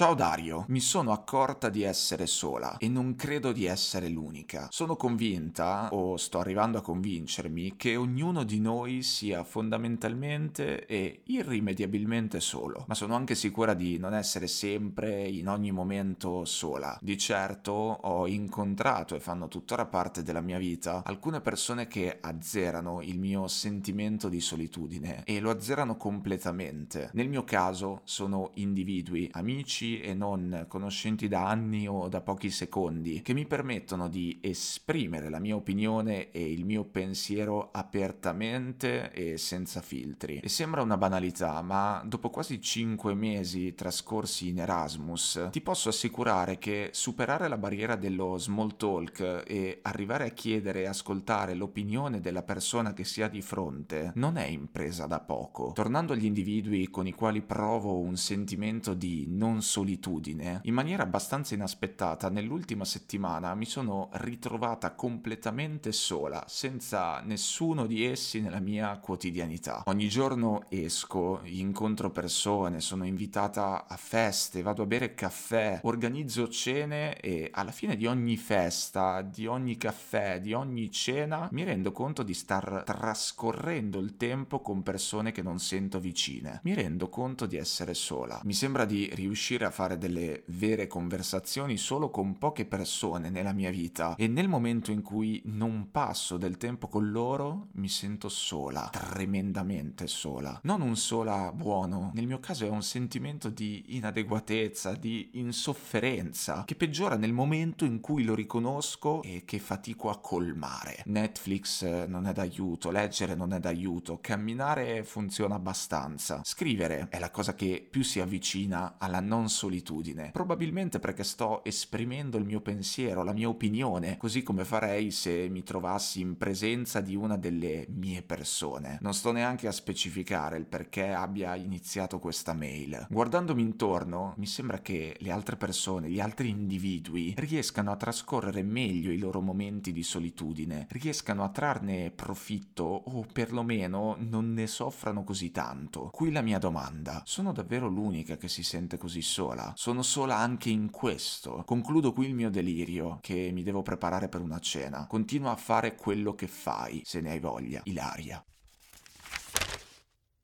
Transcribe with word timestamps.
Ciao 0.00 0.14
Dario, 0.14 0.64
mi 0.68 0.80
sono 0.80 1.12
accorta 1.12 1.68
di 1.68 1.82
essere 1.82 2.26
sola 2.26 2.78
e 2.78 2.88
non 2.88 3.16
credo 3.16 3.52
di 3.52 3.66
essere 3.66 4.08
l'unica. 4.08 4.66
Sono 4.70 4.96
convinta, 4.96 5.90
o 5.92 6.16
sto 6.16 6.38
arrivando 6.38 6.78
a 6.78 6.80
convincermi, 6.80 7.74
che 7.76 7.96
ognuno 7.96 8.44
di 8.44 8.60
noi 8.60 9.02
sia 9.02 9.44
fondamentalmente 9.44 10.86
e 10.86 11.20
irrimediabilmente 11.24 12.40
solo, 12.40 12.86
ma 12.88 12.94
sono 12.94 13.14
anche 13.14 13.34
sicura 13.34 13.74
di 13.74 13.98
non 13.98 14.14
essere 14.14 14.46
sempre, 14.46 15.28
in 15.28 15.48
ogni 15.48 15.70
momento, 15.70 16.46
sola. 16.46 16.98
Di 17.02 17.18
certo 17.18 17.70
ho 17.72 18.26
incontrato 18.26 19.14
e 19.14 19.20
fanno 19.20 19.48
tuttora 19.48 19.84
parte 19.84 20.22
della 20.22 20.40
mia 20.40 20.56
vita 20.56 21.02
alcune 21.04 21.42
persone 21.42 21.88
che 21.88 22.16
azzerano 22.18 23.02
il 23.02 23.18
mio 23.18 23.48
sentimento 23.48 24.30
di 24.30 24.40
solitudine 24.40 25.24
e 25.24 25.40
lo 25.40 25.50
azzerano 25.50 25.98
completamente. 25.98 27.10
Nel 27.12 27.28
mio 27.28 27.44
caso 27.44 28.00
sono 28.04 28.52
individui, 28.54 29.28
amici, 29.32 29.88
e 29.98 30.14
non 30.14 30.66
conoscenti 30.68 31.26
da 31.26 31.48
anni 31.48 31.88
o 31.88 32.06
da 32.06 32.20
pochi 32.20 32.50
secondi, 32.50 33.22
che 33.22 33.32
mi 33.32 33.46
permettono 33.46 34.08
di 34.08 34.38
esprimere 34.40 35.28
la 35.28 35.40
mia 35.40 35.56
opinione 35.56 36.30
e 36.30 36.52
il 36.52 36.64
mio 36.64 36.84
pensiero 36.84 37.70
apertamente 37.72 39.10
e 39.10 39.38
senza 39.38 39.80
filtri. 39.80 40.38
E 40.38 40.48
sembra 40.48 40.82
una 40.82 40.96
banalità, 40.96 41.62
ma 41.62 42.02
dopo 42.06 42.30
quasi 42.30 42.60
5 42.60 43.14
mesi 43.14 43.74
trascorsi 43.74 44.48
in 44.48 44.60
Erasmus, 44.60 45.48
ti 45.50 45.60
posso 45.60 45.88
assicurare 45.88 46.58
che 46.58 46.90
superare 46.92 47.48
la 47.48 47.58
barriera 47.58 47.96
dello 47.96 48.36
small 48.36 48.76
talk 48.76 49.44
e 49.46 49.80
arrivare 49.82 50.26
a 50.26 50.30
chiedere 50.30 50.82
e 50.82 50.86
ascoltare 50.86 51.54
l'opinione 51.54 52.20
della 52.20 52.42
persona 52.42 52.92
che 52.92 53.04
si 53.04 53.22
ha 53.22 53.28
di 53.28 53.40
fronte 53.40 54.12
non 54.14 54.36
è 54.36 54.46
impresa 54.46 55.06
da 55.06 55.20
poco. 55.20 55.72
Tornando 55.72 56.12
agli 56.12 56.24
individui 56.24 56.88
con 56.90 57.06
i 57.06 57.12
quali 57.12 57.40
provo 57.40 57.98
un 57.98 58.16
sentimento 58.16 58.94
di 58.94 59.26
non 59.28 59.62
solidarietà, 59.62 59.78
solitudine, 59.80 60.60
in 60.64 60.74
maniera 60.74 61.02
abbastanza 61.04 61.54
inaspettata, 61.54 62.28
nell'ultima 62.28 62.84
settimana 62.84 63.54
mi 63.54 63.64
sono 63.64 64.10
ritrovata 64.12 64.92
completamente 64.92 65.92
sola, 65.92 66.44
senza 66.46 67.20
nessuno 67.20 67.86
di 67.86 68.04
essi 68.04 68.40
nella 68.40 68.60
mia 68.60 68.98
quotidianità. 68.98 69.82
Ogni 69.86 70.08
giorno 70.08 70.66
esco, 70.68 71.40
incontro 71.44 72.10
persone, 72.10 72.80
sono 72.80 73.06
invitata 73.06 73.86
a 73.88 73.96
feste, 73.96 74.60
vado 74.60 74.82
a 74.82 74.86
bere 74.86 75.14
caffè, 75.14 75.80
organizzo 75.84 76.48
cene 76.48 77.18
e 77.18 77.48
alla 77.50 77.72
fine 77.72 77.96
di 77.96 78.06
ogni 78.06 78.36
festa, 78.36 79.22
di 79.22 79.46
ogni 79.46 79.78
caffè, 79.78 80.40
di 80.40 80.52
ogni 80.52 80.90
cena, 80.90 81.48
mi 81.52 81.64
rendo 81.64 81.90
conto 81.92 82.22
di 82.22 82.34
star 82.34 82.82
trascorrendo 82.84 83.98
il 83.98 84.16
tempo 84.16 84.60
con 84.60 84.82
persone 84.82 85.32
che 85.32 85.42
non 85.42 85.58
sento 85.58 85.98
vicine. 85.98 86.60
Mi 86.64 86.74
rendo 86.74 87.08
conto 87.08 87.46
di 87.46 87.56
essere 87.56 87.94
sola. 87.94 88.40
Mi 88.44 88.52
sembra 88.52 88.84
di 88.84 89.08
riuscire 89.14 89.59
a 89.64 89.70
a 89.70 89.72
fare 89.72 89.96
delle 89.96 90.42
vere 90.46 90.86
conversazioni 90.86 91.76
solo 91.76 92.10
con 92.10 92.36
poche 92.38 92.66
persone 92.66 93.30
nella 93.30 93.52
mia 93.52 93.70
vita 93.70 94.14
e 94.16 94.26
nel 94.26 94.48
momento 94.48 94.90
in 94.90 95.00
cui 95.00 95.40
non 95.46 95.88
passo 95.90 96.36
del 96.36 96.56
tempo 96.56 96.88
con 96.88 97.10
loro 97.10 97.68
mi 97.72 97.88
sento 97.88 98.28
sola, 98.28 98.88
tremendamente 98.90 100.06
sola. 100.06 100.58
Non 100.64 100.82
un 100.82 100.96
sola 100.96 101.52
buono, 101.52 102.10
nel 102.14 102.26
mio 102.26 102.40
caso 102.40 102.66
è 102.66 102.68
un 102.68 102.82
sentimento 102.82 103.48
di 103.48 103.96
inadeguatezza, 103.96 104.94
di 104.94 105.30
insofferenza, 105.34 106.64
che 106.66 106.74
peggiora 106.74 107.16
nel 107.16 107.32
momento 107.32 107.84
in 107.84 108.00
cui 108.00 108.24
lo 108.24 108.34
riconosco 108.34 109.22
e 109.22 109.44
che 109.44 109.58
fatico 109.58 110.10
a 110.10 110.18
colmare. 110.18 111.02
Netflix 111.06 111.82
eh, 111.82 112.06
non 112.06 112.26
è 112.26 112.32
d'aiuto, 112.32 112.90
leggere 112.90 113.34
non 113.34 113.52
è 113.52 113.60
d'aiuto, 113.60 114.18
camminare 114.20 115.04
funziona 115.04 115.54
abbastanza. 115.54 116.40
Scrivere 116.44 117.06
è 117.08 117.18
la 117.18 117.30
cosa 117.30 117.54
che 117.54 117.86
più 117.88 118.02
si 118.02 118.20
avvicina 118.20 118.96
alla 118.98 119.20
non 119.20 119.48
solitudine, 119.50 120.30
probabilmente 120.32 120.98
perché 120.98 121.24
sto 121.24 121.62
esprimendo 121.64 122.38
il 122.38 122.46
mio 122.46 122.62
pensiero, 122.62 123.22
la 123.22 123.34
mia 123.34 123.48
opinione, 123.48 124.16
così 124.16 124.42
come 124.42 124.64
farei 124.64 125.10
se 125.10 125.48
mi 125.50 125.62
trovassi 125.62 126.20
in 126.20 126.38
presenza 126.38 127.00
di 127.00 127.14
una 127.14 127.36
delle 127.36 127.86
mie 127.90 128.22
persone. 128.22 128.98
Non 129.02 129.12
sto 129.12 129.32
neanche 129.32 129.66
a 129.66 129.72
specificare 129.72 130.56
il 130.56 130.66
perché 130.66 131.12
abbia 131.12 131.56
iniziato 131.56 132.18
questa 132.18 132.54
mail. 132.54 133.06
Guardandomi 133.10 133.60
intorno, 133.60 134.34
mi 134.38 134.46
sembra 134.46 134.80
che 134.80 135.16
le 135.18 135.30
altre 135.30 135.56
persone, 135.56 136.08
gli 136.08 136.20
altri 136.20 136.48
individui, 136.48 137.34
riescano 137.36 137.90
a 137.90 137.96
trascorrere 137.96 138.62
meglio 138.62 139.10
i 139.10 139.18
loro 139.18 139.40
momenti 139.40 139.92
di 139.92 140.02
solitudine, 140.02 140.86
riescano 140.90 141.42
a 141.42 141.48
trarne 141.50 142.10
profitto 142.10 142.84
o 142.84 143.26
perlomeno 143.30 144.16
non 144.18 144.52
ne 144.52 144.66
soffrano 144.66 145.24
così 145.24 145.50
tanto. 145.50 146.10
Qui 146.12 146.30
la 146.30 146.42
mia 146.42 146.58
domanda, 146.58 147.22
sono 147.24 147.52
davvero 147.52 147.88
l'unica 147.88 148.36
che 148.36 148.48
si 148.48 148.62
sente 148.62 148.96
così 148.96 149.22
sola? 149.22 149.39
Sola, 149.40 149.72
sono 149.74 150.02
sola 150.02 150.36
anche 150.36 150.68
in 150.68 150.90
questo. 150.90 151.62
Concludo 151.64 152.12
qui 152.12 152.26
il 152.26 152.34
mio 152.34 152.50
delirio, 152.50 153.20
che 153.22 153.50
mi 153.54 153.62
devo 153.62 153.80
preparare 153.80 154.28
per 154.28 154.42
una 154.42 154.58
cena. 154.58 155.06
Continua 155.06 155.52
a 155.52 155.56
fare 155.56 155.94
quello 155.94 156.34
che 156.34 156.46
fai, 156.46 157.00
se 157.06 157.22
ne 157.22 157.30
hai 157.30 157.40
voglia. 157.40 157.80
Ilaria. 157.84 158.44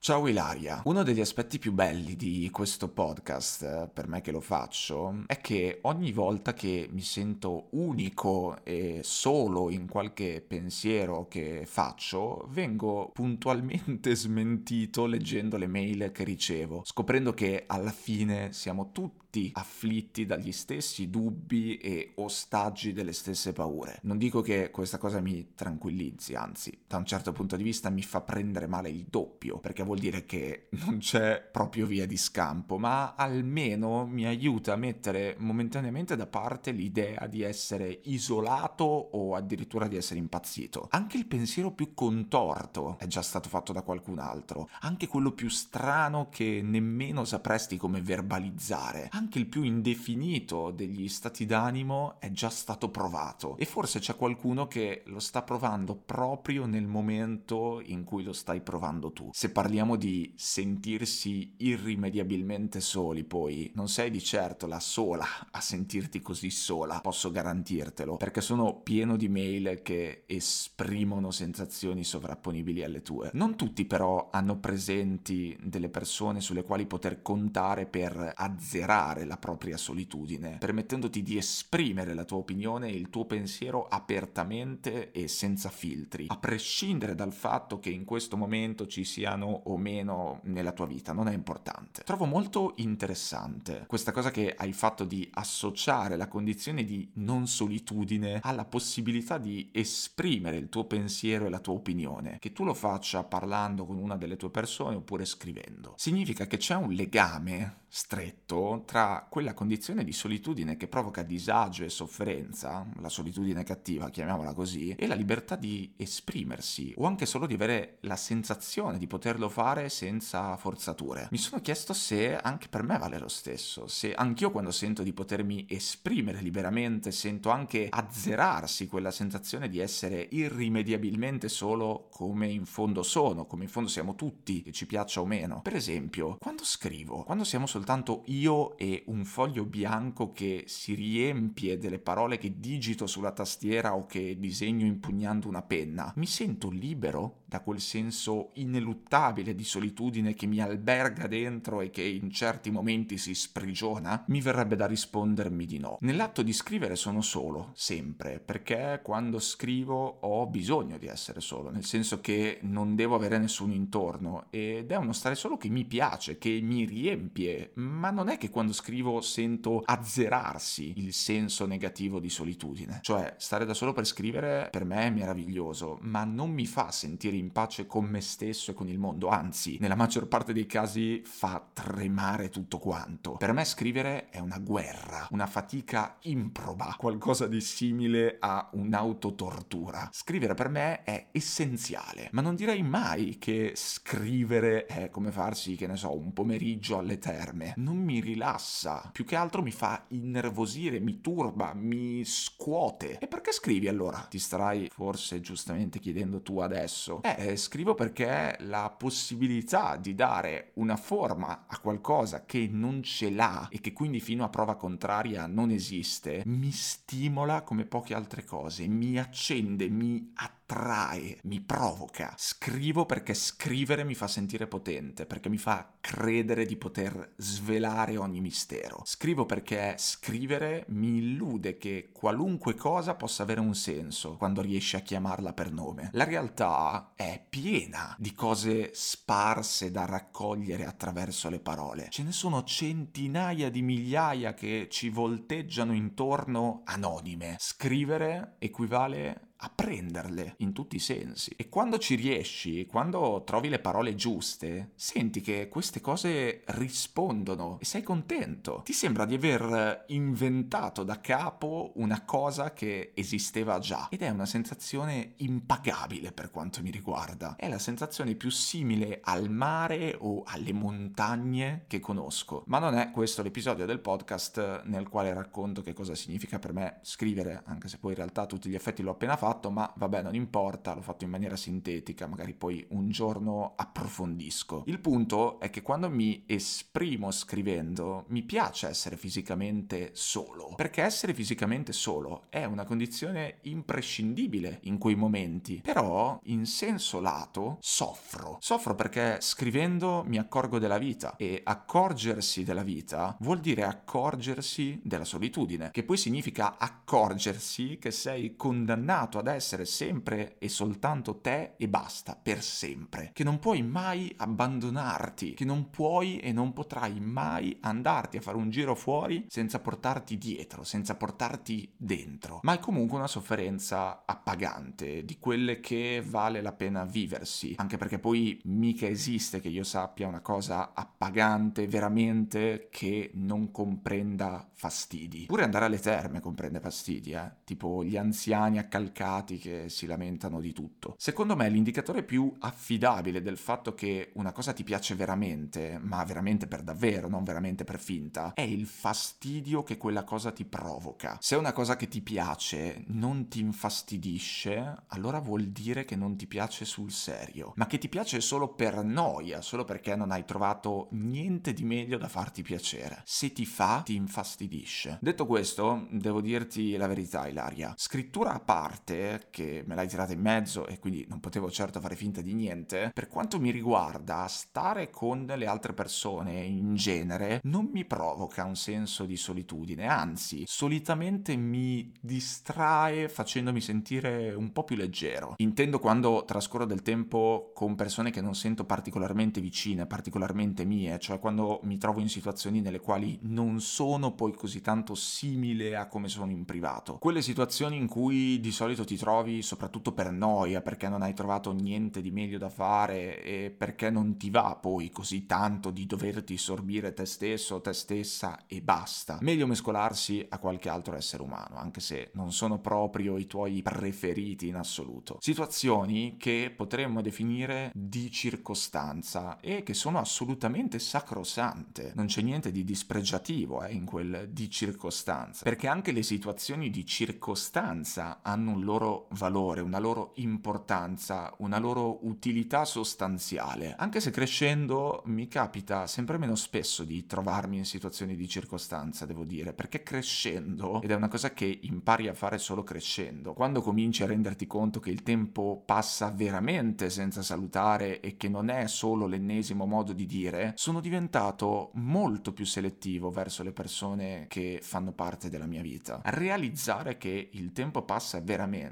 Ciao 0.06 0.28
Ilaria, 0.28 0.82
uno 0.84 1.02
degli 1.02 1.18
aspetti 1.18 1.58
più 1.58 1.72
belli 1.72 2.14
di 2.14 2.48
questo 2.52 2.86
podcast, 2.86 3.62
eh, 3.64 3.90
per 3.92 4.06
me 4.06 4.20
che 4.20 4.30
lo 4.30 4.38
faccio, 4.38 5.24
è 5.26 5.40
che 5.40 5.80
ogni 5.82 6.12
volta 6.12 6.54
che 6.54 6.88
mi 6.92 7.00
sento 7.00 7.66
unico 7.70 8.56
e 8.62 9.00
solo 9.02 9.68
in 9.68 9.88
qualche 9.88 10.44
pensiero 10.46 11.26
che 11.26 11.64
faccio, 11.66 12.46
vengo 12.50 13.10
puntualmente 13.12 14.14
smentito 14.14 15.06
leggendo 15.06 15.56
le 15.56 15.66
mail 15.66 16.12
che 16.12 16.22
ricevo, 16.22 16.82
scoprendo 16.84 17.34
che 17.34 17.64
alla 17.66 17.90
fine 17.90 18.52
siamo 18.52 18.92
tutti 18.92 19.25
tutti 19.36 19.50
afflitti 19.52 20.24
dagli 20.24 20.52
stessi 20.52 21.10
dubbi 21.10 21.76
e 21.76 22.12
ostaggi 22.16 22.92
delle 22.92 23.12
stesse 23.12 23.52
paure. 23.52 23.98
Non 24.02 24.16
dico 24.16 24.40
che 24.40 24.70
questa 24.70 24.96
cosa 24.96 25.20
mi 25.20 25.52
tranquillizzi, 25.54 26.34
anzi, 26.34 26.76
da 26.86 26.96
un 26.96 27.04
certo 27.04 27.32
punto 27.32 27.56
di 27.56 27.62
vista 27.62 27.90
mi 27.90 28.02
fa 28.02 28.22
prendere 28.22 28.66
male 28.66 28.88
il 28.88 29.04
doppio, 29.08 29.58
perché 29.58 29.82
vuol 29.82 29.98
dire 29.98 30.24
che 30.24 30.68
non 30.70 30.98
c'è 30.98 31.46
proprio 31.52 31.86
via 31.86 32.06
di 32.06 32.16
scampo, 32.16 32.78
ma 32.78 33.14
almeno 33.14 34.06
mi 34.06 34.24
aiuta 34.24 34.72
a 34.72 34.76
mettere 34.76 35.36
momentaneamente 35.38 36.16
da 36.16 36.26
parte 36.26 36.70
l'idea 36.70 37.26
di 37.26 37.42
essere 37.42 38.00
isolato 38.04 38.84
o 38.84 39.34
addirittura 39.34 39.86
di 39.86 39.96
essere 39.96 40.18
impazzito. 40.18 40.88
Anche 40.90 41.18
il 41.18 41.26
pensiero 41.26 41.72
più 41.72 41.92
contorto 41.92 42.96
è 42.98 43.06
già 43.06 43.22
stato 43.22 43.48
fatto 43.48 43.72
da 43.72 43.82
qualcun 43.82 44.18
altro, 44.18 44.70
anche 44.80 45.06
quello 45.06 45.32
più 45.32 45.48
strano 45.48 46.28
che 46.30 46.60
nemmeno 46.62 47.24
sapresti 47.24 47.76
come 47.76 48.00
verbalizzare, 48.00 49.08
anche 49.10 49.25
anche 49.26 49.38
il 49.40 49.46
più 49.46 49.64
indefinito 49.64 50.70
degli 50.70 51.08
stati 51.08 51.46
d'animo 51.46 52.20
è 52.20 52.30
già 52.30 52.48
stato 52.48 52.90
provato 52.90 53.56
e 53.56 53.64
forse 53.64 53.98
c'è 53.98 54.14
qualcuno 54.14 54.68
che 54.68 55.02
lo 55.06 55.18
sta 55.18 55.42
provando 55.42 55.96
proprio 55.96 56.64
nel 56.66 56.86
momento 56.86 57.82
in 57.84 58.04
cui 58.04 58.22
lo 58.22 58.32
stai 58.32 58.60
provando 58.60 59.10
tu. 59.10 59.30
Se 59.32 59.50
parliamo 59.50 59.96
di 59.96 60.32
sentirsi 60.36 61.54
irrimediabilmente 61.56 62.80
soli, 62.80 63.24
poi 63.24 63.72
non 63.74 63.88
sei 63.88 64.12
di 64.12 64.22
certo 64.22 64.68
la 64.68 64.78
sola 64.78 65.26
a 65.50 65.60
sentirti 65.60 66.22
così 66.22 66.50
sola, 66.50 67.00
posso 67.00 67.32
garantirtelo, 67.32 68.16
perché 68.16 68.40
sono 68.40 68.76
pieno 68.80 69.16
di 69.16 69.28
mail 69.28 69.80
che 69.82 70.22
esprimono 70.26 71.32
sensazioni 71.32 72.04
sovrapponibili 72.04 72.84
alle 72.84 73.02
tue. 73.02 73.30
Non 73.32 73.56
tutti 73.56 73.86
però 73.86 74.28
hanno 74.30 74.60
presenti 74.60 75.56
delle 75.60 75.88
persone 75.88 76.40
sulle 76.40 76.62
quali 76.62 76.86
poter 76.86 77.22
contare 77.22 77.86
per 77.86 78.34
azzerare 78.36 79.15
fare 79.16 79.24
la 79.24 79.38
propria 79.38 79.78
solitudine, 79.78 80.58
permettendoti 80.58 81.22
di 81.22 81.38
esprimere 81.38 82.12
la 82.12 82.24
tua 82.24 82.38
opinione 82.38 82.88
e 82.88 82.94
il 82.94 83.08
tuo 83.08 83.24
pensiero 83.24 83.86
apertamente 83.88 85.10
e 85.12 85.26
senza 85.28 85.70
filtri, 85.70 86.26
a 86.28 86.36
prescindere 86.36 87.14
dal 87.14 87.32
fatto 87.32 87.78
che 87.78 87.88
in 87.88 88.04
questo 88.04 88.36
momento 88.36 88.86
ci 88.86 89.04
siano 89.04 89.46
o 89.46 89.78
meno 89.78 90.40
nella 90.44 90.72
tua 90.72 90.86
vita, 90.86 91.14
non 91.14 91.28
è 91.28 91.32
importante. 91.32 92.02
Trovo 92.04 92.26
molto 92.26 92.74
interessante 92.76 93.84
questa 93.86 94.12
cosa 94.12 94.30
che 94.30 94.54
hai 94.54 94.72
fatto 94.74 95.04
di 95.04 95.28
associare 95.32 96.16
la 96.16 96.28
condizione 96.28 96.84
di 96.84 97.08
non 97.14 97.46
solitudine 97.46 98.40
alla 98.42 98.66
possibilità 98.66 99.38
di 99.38 99.70
esprimere 99.72 100.56
il 100.56 100.68
tuo 100.68 100.84
pensiero 100.84 101.46
e 101.46 101.48
la 101.48 101.60
tua 101.60 101.74
opinione, 101.74 102.36
che 102.38 102.52
tu 102.52 102.64
lo 102.64 102.74
faccia 102.74 103.24
parlando 103.24 103.86
con 103.86 103.96
una 103.96 104.16
delle 104.16 104.36
tue 104.36 104.50
persone 104.50 104.96
oppure 104.96 105.24
scrivendo. 105.24 105.94
Significa 105.96 106.46
che 106.46 106.58
c'è 106.58 106.74
un 106.74 106.92
legame 106.92 107.84
stretto 107.88 108.82
tra 108.84 109.26
quella 109.28 109.54
condizione 109.54 110.04
di 110.04 110.12
solitudine 110.12 110.76
che 110.76 110.86
provoca 110.86 111.22
disagio 111.22 111.84
e 111.84 111.88
sofferenza, 111.88 112.86
la 113.00 113.08
solitudine 113.08 113.64
cattiva, 113.64 114.10
chiamiamola 114.10 114.52
così, 114.52 114.90
e 114.90 115.06
la 115.06 115.14
libertà 115.14 115.56
di 115.56 115.94
esprimersi 115.96 116.92
o 116.98 117.06
anche 117.06 117.26
solo 117.26 117.46
di 117.46 117.54
avere 117.54 117.98
la 118.00 118.16
sensazione 118.16 118.98
di 118.98 119.06
poterlo 119.06 119.48
fare 119.48 119.88
senza 119.88 120.56
forzature. 120.56 121.28
Mi 121.30 121.38
sono 121.38 121.62
chiesto 121.62 121.94
se 121.94 122.36
anche 122.36 122.68
per 122.68 122.82
me 122.82 122.98
vale 122.98 123.18
lo 123.18 123.28
stesso, 123.28 123.86
se 123.86 124.12
anch'io 124.12 124.50
quando 124.50 124.70
sento 124.70 125.02
di 125.02 125.12
potermi 125.12 125.66
esprimere 125.68 126.40
liberamente 126.42 127.10
sento 127.10 127.48
anche 127.50 127.86
azzerarsi 127.88 128.88
quella 128.88 129.10
sensazione 129.10 129.68
di 129.68 129.78
essere 129.78 130.28
irrimediabilmente 130.30 131.48
solo 131.48 132.08
come 132.10 132.48
in 132.48 132.66
fondo 132.66 133.02
sono, 133.02 133.46
come 133.46 133.64
in 133.64 133.70
fondo 133.70 133.88
siamo 133.88 134.14
tutti, 134.14 134.62
che 134.62 134.72
ci 134.72 134.86
piaccia 134.86 135.20
o 135.20 135.26
meno. 135.26 135.62
Per 135.62 135.74
esempio, 135.74 136.36
quando 136.38 136.64
scrivo, 136.64 137.22
quando 137.22 137.44
siamo 137.44 137.66
soltanto 137.66 137.84
io 138.26 138.76
e 138.78 138.86
e 138.86 139.02
un 139.06 139.24
foglio 139.24 139.64
bianco 139.64 140.30
che 140.30 140.64
si 140.66 140.94
riempie 140.94 141.76
delle 141.76 141.98
parole 141.98 142.38
che 142.38 142.60
digito 142.60 143.08
sulla 143.08 143.32
tastiera 143.32 143.96
o 143.96 144.06
che 144.06 144.36
disegno 144.38 144.86
impugnando 144.86 145.48
una 145.48 145.62
penna, 145.62 146.12
mi 146.16 146.26
sento 146.26 146.70
libero 146.70 147.42
da 147.46 147.60
quel 147.60 147.80
senso 147.80 148.50
ineluttabile 148.54 149.54
di 149.54 149.64
solitudine 149.64 150.34
che 150.34 150.46
mi 150.46 150.60
alberga 150.60 151.26
dentro 151.26 151.80
e 151.80 151.90
che 151.90 152.02
in 152.02 152.30
certi 152.30 152.70
momenti 152.70 153.18
si 153.18 153.34
sprigiona? 153.34 154.24
Mi 154.28 154.40
verrebbe 154.40 154.76
da 154.76 154.86
rispondermi 154.86 155.64
di 155.64 155.78
no. 155.78 155.98
Nell'atto 156.00 156.42
di 156.42 156.52
scrivere 156.52 156.96
sono 156.96 157.22
solo, 157.22 157.70
sempre, 157.74 158.40
perché 158.40 159.00
quando 159.02 159.38
scrivo 159.38 160.18
ho 160.20 160.46
bisogno 160.46 160.98
di 160.98 161.06
essere 161.06 161.40
solo, 161.40 161.70
nel 161.70 161.84
senso 161.84 162.20
che 162.20 162.58
non 162.62 162.94
devo 162.94 163.14
avere 163.14 163.38
nessuno 163.38 163.72
intorno 163.72 164.46
ed 164.50 164.90
è 164.90 164.96
uno 164.96 165.12
stare 165.12 165.34
solo 165.34 165.56
che 165.56 165.68
mi 165.68 165.84
piace, 165.84 166.38
che 166.38 166.60
mi 166.62 166.84
riempie, 166.84 167.65
ma 167.74 168.10
non 168.10 168.28
è 168.28 168.38
che 168.38 168.50
quando 168.50 168.72
scrivo 168.72 169.20
sento 169.20 169.82
azzerarsi 169.84 170.94
il 170.96 171.12
senso 171.12 171.66
negativo 171.66 172.20
di 172.20 172.30
solitudine. 172.30 173.00
Cioè, 173.02 173.34
stare 173.38 173.64
da 173.64 173.74
solo 173.74 173.92
per 173.92 174.06
scrivere 174.06 174.68
per 174.70 174.84
me 174.84 175.02
è 175.02 175.10
meraviglioso, 175.10 175.98
ma 176.02 176.24
non 176.24 176.50
mi 176.50 176.66
fa 176.66 176.90
sentire 176.90 177.36
in 177.36 177.52
pace 177.52 177.86
con 177.86 178.04
me 178.04 178.20
stesso 178.20 178.70
e 178.70 178.74
con 178.74 178.88
il 178.88 178.98
mondo, 178.98 179.28
anzi, 179.28 179.78
nella 179.80 179.94
maggior 179.94 180.28
parte 180.28 180.52
dei 180.52 180.66
casi 180.66 181.22
fa 181.24 181.64
tremare 181.72 182.48
tutto 182.48 182.78
quanto. 182.78 183.32
Per 183.32 183.52
me 183.52 183.64
scrivere 183.64 184.28
è 184.30 184.38
una 184.38 184.58
guerra, 184.58 185.26
una 185.30 185.46
fatica 185.46 186.16
improba, 186.22 186.94
qualcosa 186.98 187.46
di 187.46 187.60
simile 187.60 188.36
a 188.40 188.68
un'autotortura. 188.72 190.08
Scrivere 190.12 190.54
per 190.54 190.68
me 190.68 191.02
è 191.02 191.28
essenziale, 191.32 192.28
ma 192.32 192.40
non 192.40 192.54
direi 192.54 192.82
mai 192.82 193.38
che 193.38 193.72
scrivere 193.74 194.86
è 194.86 195.10
come 195.10 195.30
farsi, 195.30 195.76
che 195.76 195.86
ne 195.86 195.96
so, 195.96 196.14
un 196.16 196.32
pomeriggio 196.32 196.98
alle 196.98 197.18
terme. 197.18 197.55
Non 197.76 197.96
mi 197.96 198.20
rilassa, 198.20 199.10
più 199.12 199.24
che 199.24 199.36
altro 199.36 199.62
mi 199.62 199.70
fa 199.70 200.04
innervosire, 200.08 201.00
mi 201.00 201.20
turba, 201.20 201.72
mi 201.74 202.24
scuote. 202.24 203.18
E 203.18 203.26
perché 203.26 203.52
scrivi 203.52 203.88
allora? 203.88 204.18
Ti 204.28 204.38
starai 204.38 204.90
forse 204.92 205.40
giustamente 205.40 205.98
chiedendo 205.98 206.42
tu 206.42 206.58
adesso. 206.58 207.22
Eh, 207.22 207.56
scrivo 207.56 207.94
perché 207.94 208.56
la 208.60 208.94
possibilità 208.96 209.96
di 209.96 210.14
dare 210.14 210.72
una 210.74 210.96
forma 210.96 211.66
a 211.66 211.78
qualcosa 211.78 212.44
che 212.44 212.68
non 212.70 213.02
ce 213.02 213.30
l'ha 213.30 213.68
e 213.70 213.80
che 213.80 213.92
quindi 213.92 214.20
fino 214.20 214.44
a 214.44 214.48
prova 214.48 214.76
contraria 214.76 215.46
non 215.46 215.70
esiste, 215.70 216.42
mi 216.46 216.70
stimola 216.70 217.62
come 217.62 217.84
poche 217.84 218.14
altre 218.14 218.44
cose, 218.44 218.86
mi 218.86 219.18
accende, 219.18 219.88
mi 219.88 220.32
attrae 220.34 220.55
attrae, 220.66 221.38
mi 221.44 221.60
provoca. 221.60 222.34
Scrivo 222.36 223.06
perché 223.06 223.34
scrivere 223.34 224.02
mi 224.02 224.14
fa 224.14 224.26
sentire 224.26 224.66
potente, 224.66 225.24
perché 225.24 225.48
mi 225.48 225.58
fa 225.58 225.94
credere 226.00 226.66
di 226.66 226.76
poter 226.76 227.34
svelare 227.36 228.16
ogni 228.16 228.40
mistero. 228.40 229.02
Scrivo 229.04 229.46
perché 229.46 229.94
scrivere 229.96 230.84
mi 230.88 231.18
illude 231.18 231.78
che 231.78 232.10
qualunque 232.12 232.74
cosa 232.74 233.14
possa 233.14 233.44
avere 233.44 233.60
un 233.60 233.74
senso 233.74 234.36
quando 234.36 234.60
riesci 234.60 234.96
a 234.96 235.00
chiamarla 235.00 235.52
per 235.52 235.70
nome. 235.70 236.10
La 236.12 236.24
realtà 236.24 237.12
è 237.14 237.44
piena 237.48 238.14
di 238.18 238.34
cose 238.34 238.90
sparse 238.92 239.92
da 239.92 240.04
raccogliere 240.04 240.84
attraverso 240.84 241.48
le 241.48 241.60
parole. 241.60 242.08
Ce 242.10 242.24
ne 242.24 242.32
sono 242.32 242.64
centinaia 242.64 243.70
di 243.70 243.82
migliaia 243.82 244.54
che 244.54 244.88
ci 244.90 245.10
volteggiano 245.10 245.94
intorno 245.94 246.82
anonime. 246.84 247.56
Scrivere 247.58 248.56
equivale 248.58 249.45
a 249.58 249.70
prenderle 249.74 250.54
in 250.58 250.72
tutti 250.72 250.96
i 250.96 251.00
sensi. 251.00 251.52
E 251.56 251.68
quando 251.68 251.98
ci 251.98 252.14
riesci, 252.14 252.86
quando 252.86 253.42
trovi 253.44 253.68
le 253.68 253.78
parole 253.78 254.14
giuste, 254.14 254.90
senti 254.94 255.40
che 255.40 255.68
queste 255.68 256.00
cose 256.00 256.62
rispondono 256.66 257.78
e 257.80 257.84
sei 257.84 258.02
contento. 258.02 258.82
Ti 258.84 258.92
sembra 258.92 259.24
di 259.24 259.34
aver 259.34 260.04
inventato 260.08 261.02
da 261.02 261.20
capo 261.20 261.92
una 261.96 262.24
cosa 262.24 262.72
che 262.72 263.12
esisteva 263.14 263.78
già 263.78 264.08
ed 264.10 264.22
è 264.22 264.28
una 264.28 264.46
sensazione 264.46 265.34
impagabile 265.36 266.32
per 266.32 266.50
quanto 266.50 266.82
mi 266.82 266.90
riguarda. 266.90 267.56
È 267.56 267.68
la 267.68 267.78
sensazione 267.78 268.34
più 268.34 268.50
simile 268.50 269.20
al 269.22 269.50
mare 269.50 270.16
o 270.18 270.42
alle 270.46 270.72
montagne 270.72 271.84
che 271.86 272.00
conosco. 272.00 272.64
Ma 272.66 272.78
non 272.78 272.94
è 272.96 273.10
questo 273.10 273.42
l'episodio 273.42 273.86
del 273.86 274.00
podcast 274.00 274.82
nel 274.84 275.08
quale 275.08 275.32
racconto 275.32 275.82
che 275.82 275.92
cosa 275.92 276.14
significa 276.14 276.58
per 276.58 276.72
me 276.72 276.98
scrivere, 277.02 277.62
anche 277.64 277.88
se 277.88 277.98
poi 277.98 278.10
in 278.10 278.18
realtà 278.18 278.46
tutti 278.46 278.68
gli 278.68 278.74
effetti 278.74 279.02
l'ho 279.02 279.12
appena 279.12 279.36
fatto 279.36 279.45
fatto, 279.46 279.70
ma 279.70 279.92
vabbè, 279.94 280.22
non 280.22 280.34
importa, 280.34 280.92
l'ho 280.92 281.02
fatto 281.02 281.22
in 281.22 281.30
maniera 281.30 281.54
sintetica, 281.54 282.26
magari 282.26 282.52
poi 282.52 282.84
un 282.90 283.10
giorno 283.10 283.74
approfondisco. 283.76 284.82
Il 284.86 284.98
punto 284.98 285.60
è 285.60 285.70
che 285.70 285.82
quando 285.82 286.10
mi 286.10 286.42
esprimo 286.46 287.30
scrivendo, 287.30 288.24
mi 288.28 288.42
piace 288.42 288.88
essere 288.88 289.16
fisicamente 289.16 290.10
solo, 290.14 290.72
perché 290.74 291.02
essere 291.02 291.32
fisicamente 291.32 291.92
solo 291.92 292.46
è 292.48 292.64
una 292.64 292.84
condizione 292.84 293.58
imprescindibile 293.62 294.80
in 294.82 294.98
quei 294.98 295.14
momenti, 295.14 295.80
però 295.80 296.40
in 296.44 296.66
senso 296.66 297.20
lato 297.20 297.76
soffro. 297.80 298.58
Soffro 298.60 298.96
perché 298.96 299.38
scrivendo 299.40 300.24
mi 300.26 300.38
accorgo 300.38 300.80
della 300.80 300.98
vita 300.98 301.36
e 301.36 301.60
accorgersi 301.62 302.64
della 302.64 302.82
vita 302.82 303.36
vuol 303.40 303.60
dire 303.60 303.84
accorgersi 303.84 305.00
della 305.04 305.24
solitudine, 305.24 305.90
che 305.92 306.02
poi 306.02 306.16
significa 306.16 306.78
accorgersi 306.78 307.98
che 308.00 308.10
sei 308.10 308.56
condannato 308.56 309.35
ad 309.38 309.48
essere 309.48 309.84
sempre 309.84 310.56
e 310.58 310.68
soltanto 310.68 311.40
te 311.40 311.74
e 311.76 311.88
basta, 311.88 312.38
per 312.40 312.62
sempre, 312.62 313.30
che 313.32 313.44
non 313.44 313.58
puoi 313.58 313.82
mai 313.82 314.32
abbandonarti, 314.36 315.54
che 315.54 315.64
non 315.64 315.90
puoi 315.90 316.38
e 316.38 316.52
non 316.52 316.72
potrai 316.72 317.20
mai 317.20 317.76
andarti 317.80 318.36
a 318.36 318.40
fare 318.40 318.56
un 318.56 318.70
giro 318.70 318.94
fuori 318.94 319.46
senza 319.48 319.80
portarti 319.80 320.38
dietro, 320.38 320.84
senza 320.84 321.14
portarti 321.16 321.92
dentro. 321.96 322.60
Ma 322.62 322.74
è 322.74 322.78
comunque 322.78 323.18
una 323.18 323.26
sofferenza 323.26 324.22
appagante, 324.24 325.24
di 325.24 325.38
quelle 325.38 325.80
che 325.80 326.22
vale 326.24 326.60
la 326.62 326.72
pena 326.72 327.04
viversi, 327.04 327.74
anche 327.76 327.96
perché 327.96 328.18
poi 328.18 328.60
mica 328.64 329.06
esiste 329.06 329.60
che 329.60 329.68
io 329.68 329.84
sappia 329.84 330.26
una 330.26 330.40
cosa 330.40 330.92
appagante 330.94 331.86
veramente 331.86 332.88
che 332.90 333.30
non 333.34 333.70
comprenda 333.70 334.68
fastidi. 334.72 335.46
Pure 335.46 335.64
andare 335.64 335.86
alle 335.86 335.98
terme 335.98 336.40
comprende 336.40 336.80
fastidi, 336.80 337.32
eh? 337.32 337.50
tipo 337.64 338.04
gli 338.04 338.16
anziani 338.16 338.78
accalcati 338.78 339.24
avvocati 339.26 339.58
che 339.58 339.88
si 339.88 340.06
lamentano 340.06 340.60
di 340.60 340.72
tutto. 340.72 341.14
Secondo 341.18 341.56
me 341.56 341.68
l'indicatore 341.68 342.22
più 342.22 342.54
affidabile 342.60 343.42
del 343.42 343.56
fatto 343.56 343.94
che 343.94 344.30
una 344.34 344.52
cosa 344.52 344.72
ti 344.72 344.84
piace 344.84 345.14
veramente, 345.14 345.98
ma 346.00 346.22
veramente 346.24 346.66
per 346.66 346.82
davvero, 346.82 347.28
non 347.28 347.44
veramente 347.44 347.84
per 347.84 347.98
finta, 347.98 348.52
è 348.54 348.62
il 348.62 348.86
fastidio 348.86 349.82
che 349.82 349.96
quella 349.96 350.24
cosa 350.24 350.52
ti 350.52 350.64
provoca. 350.64 351.38
Se 351.40 351.56
una 351.56 351.72
cosa 351.72 351.96
che 351.96 352.08
ti 352.08 352.20
piace 352.20 353.04
non 353.08 353.48
ti 353.48 353.60
infastidisce, 353.60 354.94
allora 355.08 355.40
vuol 355.40 355.66
dire 355.66 356.04
che 356.04 356.16
non 356.16 356.36
ti 356.36 356.46
piace 356.46 356.84
sul 356.84 357.10
serio, 357.10 357.72
ma 357.76 357.86
che 357.86 357.98
ti 357.98 358.08
piace 358.08 358.40
solo 358.40 358.74
per 358.74 359.02
noia, 359.02 359.60
solo 359.60 359.84
perché 359.84 360.14
non 360.14 360.30
hai 360.30 360.44
trovato 360.44 361.08
niente 361.12 361.72
di 361.72 361.84
meglio 361.84 362.18
da 362.18 362.28
farti 362.28 362.62
piacere. 362.62 363.22
Se 363.24 363.52
ti 363.52 363.66
fa, 363.66 364.02
ti 364.04 364.14
infastidisce. 364.14 365.18
Detto 365.20 365.46
questo, 365.46 366.06
devo 366.10 366.40
dirti 366.40 366.96
la 366.96 367.06
verità, 367.06 367.46
Ilaria. 367.48 367.92
Scrittura 367.96 368.52
a 368.52 368.60
parte, 368.60 369.15
parte, 369.16 369.46
che 369.50 369.82
me 369.86 369.94
l'hai 369.94 370.08
tirata 370.08 370.32
in 370.32 370.40
mezzo 370.40 370.86
e 370.86 370.98
quindi 370.98 371.24
non 371.28 371.40
potevo 371.40 371.70
certo 371.70 372.00
fare 372.00 372.14
finta 372.14 372.40
di 372.40 372.54
niente, 372.54 373.10
per 373.12 373.28
quanto 373.28 373.58
mi 373.58 373.70
riguarda, 373.70 374.46
stare 374.48 375.10
con 375.10 375.46
le 375.46 375.66
altre 375.66 375.92
persone 375.92 376.62
in 376.62 376.94
genere 376.94 377.60
non 377.64 377.88
mi 377.92 378.04
provoca 378.04 378.64
un 378.64 378.76
senso 378.76 379.24
di 379.24 379.36
solitudine, 379.36 380.06
anzi, 380.06 380.64
solitamente 380.66 381.56
mi 381.56 382.12
distrae 382.20 383.28
facendomi 383.28 383.80
sentire 383.80 384.54
un 384.54 384.72
po' 384.72 384.84
più 384.84 384.96
leggero. 384.96 385.54
Intendo 385.58 385.98
quando 385.98 386.44
trascorro 386.46 386.84
del 386.84 387.02
tempo 387.02 387.72
con 387.74 387.94
persone 387.94 388.30
che 388.30 388.40
non 388.40 388.54
sento 388.54 388.84
particolarmente 388.84 389.60
vicine, 389.60 390.06
particolarmente 390.06 390.84
mie, 390.84 391.18
cioè 391.18 391.38
quando 391.38 391.80
mi 391.84 391.98
trovo 391.98 392.20
in 392.20 392.28
situazioni 392.28 392.80
nelle 392.80 393.00
quali 393.00 393.38
non 393.42 393.80
sono 393.80 394.32
poi 394.32 394.52
così 394.52 394.80
tanto 394.80 395.14
simile 395.14 395.96
a 395.96 396.06
come 396.06 396.28
sono 396.28 396.50
in 396.50 396.64
privato. 396.64 397.16
Quelle 397.18 397.42
situazioni 397.42 397.96
in 397.96 398.06
cui 398.06 398.60
di 398.60 398.70
solito 398.70 399.04
ti 399.06 399.16
trovi 399.16 399.62
soprattutto 399.62 400.12
per 400.12 400.30
noia, 400.30 400.82
perché 400.82 401.08
non 401.08 401.22
hai 401.22 401.32
trovato 401.32 401.72
niente 401.72 402.20
di 402.20 402.30
meglio 402.30 402.58
da 402.58 402.68
fare 402.68 403.42
e 403.42 403.74
perché 403.76 404.10
non 404.10 404.36
ti 404.36 404.50
va 404.50 404.76
poi 404.78 405.08
così 405.08 405.46
tanto 405.46 405.90
di 405.90 406.04
doverti 406.04 406.58
sorbire 406.58 407.14
te 407.14 407.24
stesso, 407.24 407.80
te 407.80 407.94
stessa 407.94 408.66
e 408.66 408.82
basta. 408.82 409.38
Meglio 409.40 409.66
mescolarsi 409.66 410.44
a 410.50 410.58
qualche 410.58 410.88
altro 410.88 411.16
essere 411.16 411.42
umano, 411.42 411.76
anche 411.76 412.00
se 412.00 412.30
non 412.34 412.52
sono 412.52 412.78
proprio 412.78 413.38
i 413.38 413.46
tuoi 413.46 413.80
preferiti 413.82 414.68
in 414.68 414.76
assoluto. 414.76 415.38
Situazioni 415.40 416.36
che 416.36 416.72
potremmo 416.74 417.22
definire 417.22 417.90
di 417.94 418.30
circostanza 418.30 419.60
e 419.60 419.82
che 419.82 419.94
sono 419.94 420.18
assolutamente 420.18 420.98
sacrosante. 420.98 422.12
Non 422.14 422.26
c'è 422.26 422.42
niente 422.42 422.72
di 422.72 422.84
dispregiativo 422.84 423.82
eh, 423.82 423.92
in 423.92 424.04
quel 424.04 424.48
di 424.50 424.68
circostanza, 424.68 425.62
perché 425.62 425.86
anche 425.86 426.12
le 426.12 426.22
situazioni 426.22 426.90
di 426.90 427.04
circostanza 427.06 428.40
hanno 428.42 428.72
un 428.72 428.84
loro 428.84 428.95
loro 428.96 429.26
valore, 429.32 429.82
una 429.82 429.98
loro 429.98 430.32
importanza, 430.36 431.52
una 431.58 431.78
loro 431.78 432.26
utilità 432.26 432.86
sostanziale. 432.86 433.94
Anche 433.98 434.20
se 434.20 434.30
crescendo 434.30 435.22
mi 435.26 435.48
capita 435.48 436.06
sempre 436.06 436.38
meno 436.38 436.54
spesso 436.54 437.04
di 437.04 437.26
trovarmi 437.26 437.76
in 437.76 437.84
situazioni 437.84 438.36
di 438.36 438.48
circostanza, 438.48 439.26
devo 439.26 439.44
dire, 439.44 439.74
perché 439.74 440.02
crescendo, 440.02 441.02
ed 441.02 441.10
è 441.10 441.14
una 441.14 441.28
cosa 441.28 441.52
che 441.52 441.78
impari 441.82 442.28
a 442.28 442.34
fare 442.34 442.56
solo 442.56 442.82
crescendo, 442.82 443.52
quando 443.52 443.82
cominci 443.82 444.22
a 444.22 444.26
renderti 444.26 444.66
conto 444.66 444.98
che 444.98 445.10
il 445.10 445.22
tempo 445.22 445.82
passa 445.84 446.30
veramente 446.30 447.10
senza 447.10 447.42
salutare 447.42 448.20
e 448.20 448.38
che 448.38 448.48
non 448.48 448.70
è 448.70 448.86
solo 448.86 449.26
l'ennesimo 449.26 449.84
modo 449.84 450.14
di 450.14 450.24
dire, 450.24 450.72
sono 450.76 451.00
diventato 451.00 451.90
molto 451.94 452.54
più 452.54 452.64
selettivo 452.64 453.30
verso 453.30 453.62
le 453.62 453.72
persone 453.72 454.46
che 454.48 454.80
fanno 454.82 455.12
parte 455.12 455.50
della 455.50 455.66
mia 455.66 455.82
vita. 455.82 456.22
Realizzare 456.24 457.18
che 457.18 457.50
il 457.52 457.72
tempo 457.72 458.02
passa 458.02 458.40
veramente 458.40 458.84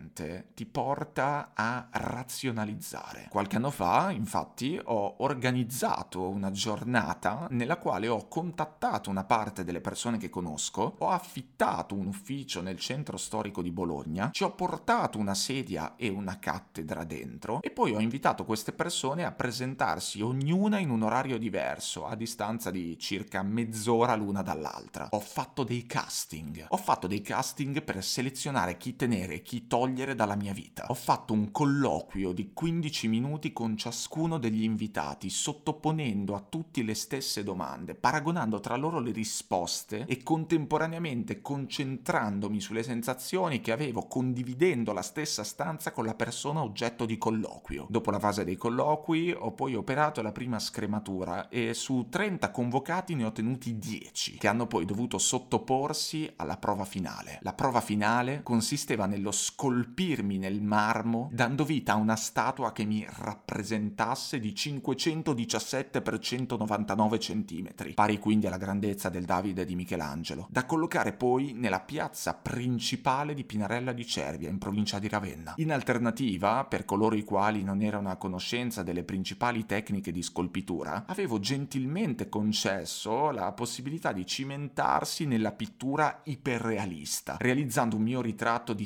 ti 0.54 0.66
porta 0.66 1.50
a 1.54 1.88
razionalizzare. 1.90 3.28
Qualche 3.30 3.56
anno 3.56 3.70
fa, 3.70 4.10
infatti, 4.10 4.80
ho 4.82 5.16
organizzato 5.18 6.28
una 6.28 6.50
giornata 6.50 7.46
nella 7.50 7.78
quale 7.78 8.08
ho 8.08 8.28
contattato 8.28 9.10
una 9.10 9.24
parte 9.24 9.64
delle 9.64 9.80
persone 9.80 10.18
che 10.18 10.30
conosco, 10.30 10.96
ho 10.98 11.08
affittato 11.08 11.94
un 11.94 12.06
ufficio 12.06 12.60
nel 12.60 12.78
centro 12.78 13.16
storico 13.16 13.62
di 13.62 13.70
Bologna, 13.70 14.30
ci 14.32 14.44
ho 14.44 14.52
portato 14.54 15.18
una 15.18 15.34
sedia 15.34 15.94
e 15.96 16.08
una 16.08 16.38
cattedra 16.38 17.04
dentro 17.04 17.60
e 17.60 17.70
poi 17.70 17.92
ho 17.92 18.00
invitato 18.00 18.44
queste 18.44 18.72
persone 18.72 19.24
a 19.24 19.32
presentarsi 19.32 20.20
ognuna 20.20 20.78
in 20.78 20.90
un 20.90 21.02
orario 21.02 21.38
diverso, 21.38 22.06
a 22.06 22.14
distanza 22.14 22.70
di 22.70 22.98
circa 22.98 23.42
mezz'ora 23.42 24.14
l'una 24.14 24.42
dall'altra. 24.42 25.08
Ho 25.10 25.20
fatto 25.20 25.64
dei 25.64 25.86
casting. 25.86 26.66
Ho 26.68 26.76
fatto 26.76 27.06
dei 27.06 27.20
casting 27.20 27.82
per 27.82 28.02
selezionare 28.02 28.76
chi 28.76 28.96
tenere 28.96 29.34
e 29.34 29.42
chi 29.42 29.66
togliere 29.66 29.83
dalla 29.92 30.34
mia 30.34 30.52
vita. 30.52 30.86
Ho 30.88 30.94
fatto 30.94 31.32
un 31.32 31.50
colloquio 31.50 32.32
di 32.32 32.52
15 32.54 33.08
minuti 33.08 33.52
con 33.52 33.76
ciascuno 33.76 34.38
degli 34.38 34.62
invitati, 34.62 35.28
sottoponendo 35.28 36.34
a 36.34 36.44
tutti 36.48 36.84
le 36.84 36.94
stesse 36.94 37.42
domande, 37.42 37.94
paragonando 37.94 38.60
tra 38.60 38.76
loro 38.76 38.98
le 38.98 39.12
risposte 39.12 40.06
e 40.06 40.22
contemporaneamente 40.22 41.42
concentrandomi 41.42 42.60
sulle 42.60 42.82
sensazioni 42.82 43.60
che 43.60 43.72
avevo 43.72 44.06
condividendo 44.06 44.92
la 44.92 45.02
stessa 45.02 45.44
stanza 45.44 45.92
con 45.92 46.06
la 46.06 46.14
persona 46.14 46.62
oggetto 46.62 47.04
di 47.04 47.18
colloquio. 47.18 47.86
Dopo 47.90 48.10
la 48.10 48.18
fase 48.18 48.44
dei 48.44 48.56
colloqui 48.56 49.32
ho 49.32 49.52
poi 49.52 49.74
operato 49.74 50.22
la 50.22 50.32
prima 50.32 50.58
scrematura 50.58 51.48
e 51.48 51.74
su 51.74 52.06
30 52.08 52.50
convocati 52.50 53.14
ne 53.14 53.24
ho 53.24 53.32
tenuti 53.32 53.78
10 53.78 54.38
che 54.38 54.48
hanno 54.48 54.66
poi 54.66 54.84
dovuto 54.84 55.18
sottoporsi 55.18 56.32
alla 56.36 56.56
prova 56.56 56.84
finale. 56.84 57.38
La 57.42 57.52
prova 57.52 57.80
finale 57.80 58.42
consisteva 58.42 59.06
nello 59.06 59.32
scolpirmi 59.74 60.38
nel 60.38 60.62
marmo 60.62 61.28
dando 61.32 61.64
vita 61.64 61.94
a 61.94 61.96
una 61.96 62.14
statua 62.14 62.70
che 62.70 62.84
mi 62.84 63.04
rappresentasse 63.08 64.38
di 64.38 64.54
517 64.54 66.00
x 66.00 66.18
199 66.20 67.18
cm, 67.18 67.92
pari 67.94 68.20
quindi 68.20 68.46
alla 68.46 68.56
grandezza 68.56 69.08
del 69.08 69.24
Davide 69.24 69.64
di 69.64 69.74
Michelangelo, 69.74 70.46
da 70.48 70.64
collocare 70.64 71.12
poi 71.12 71.54
nella 71.54 71.80
piazza 71.80 72.34
principale 72.34 73.34
di 73.34 73.42
Pinarella 73.42 73.92
di 73.92 74.06
Cervia, 74.06 74.48
in 74.48 74.58
provincia 74.58 75.00
di 75.00 75.08
Ravenna. 75.08 75.54
In 75.56 75.72
alternativa, 75.72 76.64
per 76.64 76.84
coloro 76.84 77.16
i 77.16 77.24
quali 77.24 77.64
non 77.64 77.82
erano 77.82 78.10
a 78.10 78.16
conoscenza 78.16 78.84
delle 78.84 79.02
principali 79.02 79.66
tecniche 79.66 80.12
di 80.12 80.22
scolpitura, 80.22 81.04
avevo 81.06 81.40
gentilmente 81.40 82.28
concesso 82.28 83.32
la 83.32 83.50
possibilità 83.52 84.12
di 84.12 84.24
cimentarsi 84.24 85.26
nella 85.26 85.52
pittura 85.52 86.20
iperrealista, 86.24 87.36
realizzando 87.40 87.96
un 87.96 88.02
mio 88.02 88.20
ritratto 88.20 88.72
di 88.72 88.84